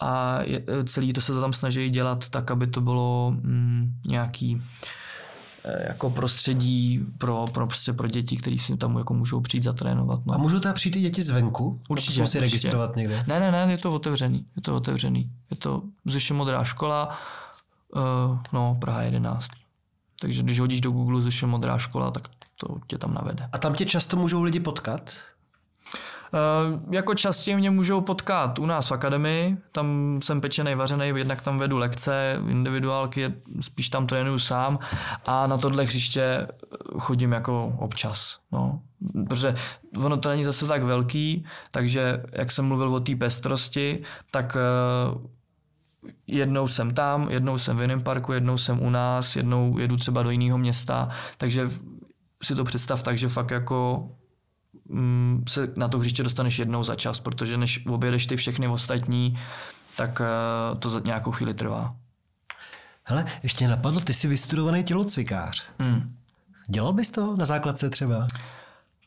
[0.00, 3.92] a je, eh, celý to se to tam snaží dělat tak, aby to bylo mm,
[4.06, 4.62] nějaký
[5.88, 10.26] jako prostředí pro, pro, prostě pro děti, kteří si tam jako můžou přijít zatrénovat.
[10.26, 10.34] No.
[10.34, 11.80] A můžou tam přijít i děti zvenku?
[11.88, 12.40] Určitě, určitě.
[12.40, 13.24] registrovat někde?
[13.26, 14.46] Ne, ne, ne, je to otevřený.
[14.56, 15.30] Je to otevřený.
[15.50, 17.18] Je to Zeše Modrá škola,
[17.96, 19.48] uh, no, Praha 11.
[20.20, 22.28] Takže když hodíš do Google Zeše Modrá škola, tak
[22.60, 23.48] to tě tam navede.
[23.52, 25.12] A tam tě často můžou lidi potkat?
[26.32, 31.42] Uh, jako častěji mě můžou potkat u nás v akademii, tam jsem pečený, vařený, jednak
[31.42, 34.78] tam vedu lekce, individuálky, spíš tam trénuju sám
[35.26, 36.48] a na tohle hřiště
[36.98, 38.38] chodím jako občas.
[38.52, 38.80] No.
[39.28, 39.54] Protože
[40.04, 44.56] ono to není zase tak velký, takže jak jsem mluvil o té pestrosti, tak
[45.14, 45.22] uh,
[46.26, 50.22] jednou jsem tam, jednou jsem v jiném parku, jednou jsem u nás, jednou jedu třeba
[50.22, 51.68] do jiného města, takže
[52.42, 54.08] si to představ tak, že fakt jako
[55.48, 59.38] se na to hřiště dostaneš jednou za čas, protože než objedeš ty všechny ostatní,
[59.96, 61.94] tak eh, to za nějakou chvíli trvá.
[63.04, 65.64] Hele, ještě napadlo, ty jsi vystudovaný tělocvikář.
[65.78, 66.14] Hmm.
[66.68, 68.26] Dělal bys to na základce třeba?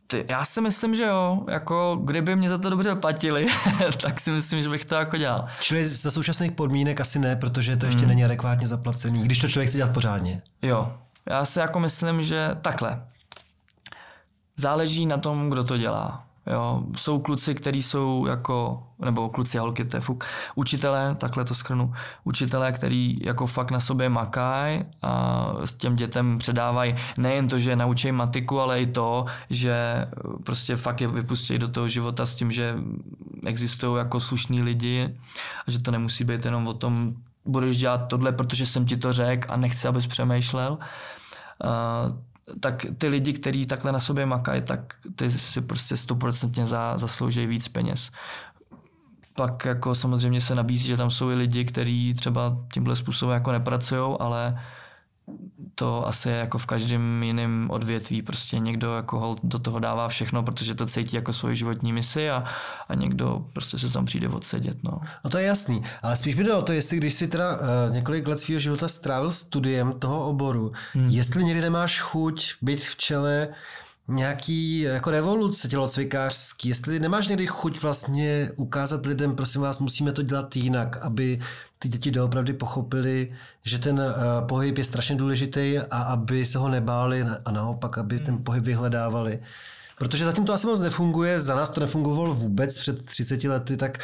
[0.07, 3.47] Ty, já si myslím, že jo, jako kdyby mě za to dobře platili,
[4.01, 5.45] tak si myslím, že bych to jako dělal.
[5.59, 9.69] Čili za současných podmínek asi ne, protože to ještě není adekvátně zaplacený, když to člověk
[9.69, 10.41] chce dělat pořádně.
[10.61, 10.97] Jo,
[11.29, 13.03] já si jako myslím, že takhle.
[14.57, 16.23] Záleží na tom, kdo to dělá.
[16.47, 20.25] Jo, jsou kluci, kteří jsou jako, nebo kluci a holky, to je fuk,
[20.55, 21.93] učitelé, takhle to schrnu,
[22.23, 27.75] učitelé, který jako fakt na sobě makají a s těm dětem předávají nejen to, že
[27.75, 30.07] naučí matiku, ale i to, že
[30.43, 32.75] prostě fakt je vypustí do toho života s tím, že
[33.45, 35.17] existují jako slušní lidi
[35.67, 37.13] a že to nemusí být jenom o tom,
[37.45, 40.77] budeš dělat tohle, protože jsem ti to řekl a nechci, abys přemýšlel.
[41.63, 46.97] Uh, tak ty lidi, kteří takhle na sobě makají, tak ty si prostě stoprocentně za,
[46.97, 48.11] zaslouží víc peněz.
[49.35, 53.51] Pak jako samozřejmě se nabízí, že tam jsou i lidi, kteří třeba tímhle způsobem jako
[53.51, 54.59] nepracují, ale
[55.81, 58.21] to asi je jako v každém jiném odvětví.
[58.21, 62.43] Prostě někdo jako do toho dává všechno, protože to cítí jako svoji životní misi a,
[62.89, 64.83] a někdo prostě se tam přijde odsedět.
[64.83, 65.01] No.
[65.23, 68.27] no to je jasný, ale spíš by o to, jestli když si teda uh, několik
[68.27, 71.09] let svého života strávil studiem toho oboru, hmm.
[71.09, 73.47] jestli někdy nemáš chuť být v čele
[74.07, 80.21] nějaký jako revoluce tělocvikářský, jestli nemáš někdy chuť vlastně ukázat lidem, prosím vás, musíme to
[80.21, 81.39] dělat jinak, aby
[81.79, 83.31] ty děti doopravdy pochopili,
[83.63, 88.19] že ten uh, pohyb je strašně důležitý a aby se ho nebáli a naopak, aby
[88.19, 88.43] ten hmm.
[88.43, 89.39] pohyb vyhledávali.
[89.97, 93.97] Protože zatím to asi moc nefunguje, za nás to nefungovalo vůbec před 30 lety, tak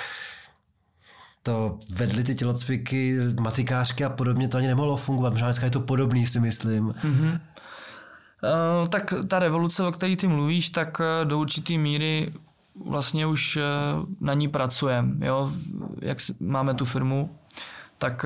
[1.43, 5.33] to vedli ty tělocviky, matikářky a podobně, to ani nemohlo fungovat.
[5.33, 6.89] Možná dneska je to podobný, si myslím.
[6.89, 7.39] Mm-hmm.
[8.43, 12.33] Uh, tak ta revoluce, o které ty mluvíš, tak uh, do určité míry
[12.85, 15.27] vlastně už uh, na ní pracujeme.
[15.27, 15.51] Jo?
[16.01, 17.37] Jak máme tu firmu,
[17.97, 18.25] tak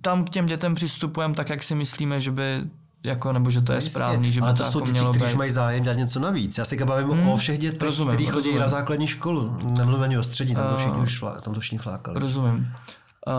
[0.00, 2.64] tam k těm dětem přistupujeme tak, jak si myslíme, že by
[3.04, 5.18] jako, nebo že to je Jistě, správný, že by ale to, to jsou jako děti,
[5.18, 6.58] kteří mají zájem dělat něco navíc.
[6.58, 9.58] Já si bavím hmm, o všech dětech, kteří chodí na základní školu.
[9.76, 12.20] Nemluvím ani o střední, tam to všichni už tam to všichni flákali.
[12.20, 12.72] Rozumím.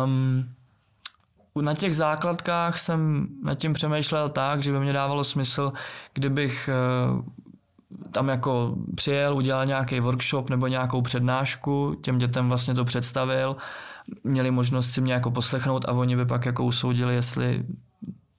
[0.05, 0.49] Um,
[1.61, 5.73] na těch základkách jsem nad tím přemýšlel tak, že by mě dávalo smysl,
[6.13, 7.21] kdybych eh,
[8.11, 13.55] tam jako přijel, udělal nějaký workshop nebo nějakou přednášku, těm dětem vlastně to představil,
[14.23, 17.63] měli možnost si mě jako poslechnout a oni by pak jako usoudili, jestli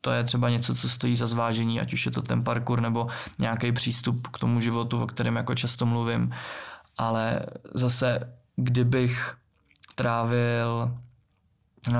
[0.00, 3.08] to je třeba něco, co stojí za zvážení, ať už je to ten parkour nebo
[3.38, 6.34] nějaký přístup k tomu životu, o kterém jako často mluvím.
[6.98, 7.40] Ale
[7.74, 9.34] zase, kdybych
[9.94, 10.92] trávil
[11.90, 11.94] uh,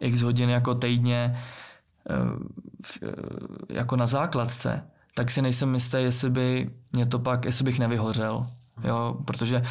[0.00, 1.38] x hodin jako týdně
[2.10, 2.40] uh,
[3.68, 4.84] jako na základce,
[5.14, 8.46] tak si nejsem jistý, jestli by mě to pak, jestli bych nevyhořel.
[8.84, 9.16] Jo?
[9.24, 9.62] Protože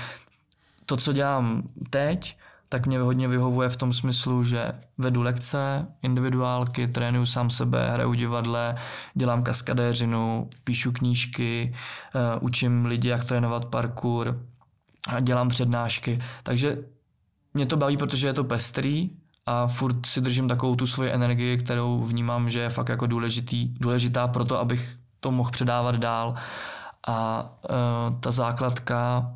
[0.86, 2.38] to, co dělám teď,
[2.70, 8.14] tak mě hodně vyhovuje v tom smyslu, že vedu lekce, individuálky, trénuju sám sebe, hraju
[8.14, 8.76] divadle,
[9.14, 11.76] dělám kaskadéřinu, píšu knížky,
[12.16, 14.40] uh, učím lidi, jak trénovat parkour
[15.22, 16.20] dělám přednášky.
[16.44, 16.78] Takže
[17.54, 19.10] mě to baví, protože je to pestrý
[19.46, 23.68] a furt si držím takovou tu svoji energii, kterou vnímám, že je fakt jako důležitý,
[23.80, 26.36] důležitá pro to, abych to mohl předávat dál.
[27.08, 29.32] A uh, ta základka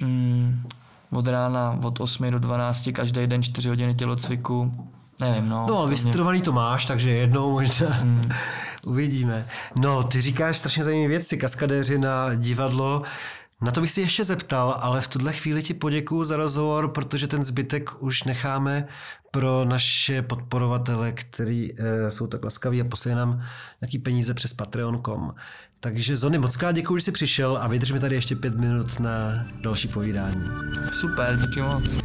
[0.00, 0.62] mm,
[1.12, 4.88] od rána od 8 do 12, každý den 4 hodiny tělocviku.
[5.20, 5.66] Nevím, no.
[5.68, 6.44] No, ale to vystudovaný mě...
[6.44, 8.30] to máš, takže jednou možná hmm.
[8.86, 9.46] uvidíme.
[9.76, 13.02] No, ty říkáš strašně zajímavé věci, kaskadéřina, divadlo.
[13.62, 17.28] Na to bych si ještě zeptal, ale v tuhle chvíli ti poděkuju za rozhovor, protože
[17.28, 18.88] ten zbytek už necháme
[19.30, 23.42] pro naše podporovatele, který e, jsou tak laskaví a posílají nám
[23.80, 25.34] nějaký peníze přes patreon.com.
[25.80, 29.00] Takže Zony, moc krát děkuji, že jsi přišel a vydrž mi tady ještě pět minut
[29.00, 30.44] na další povídání.
[30.92, 31.96] Super, díky moc.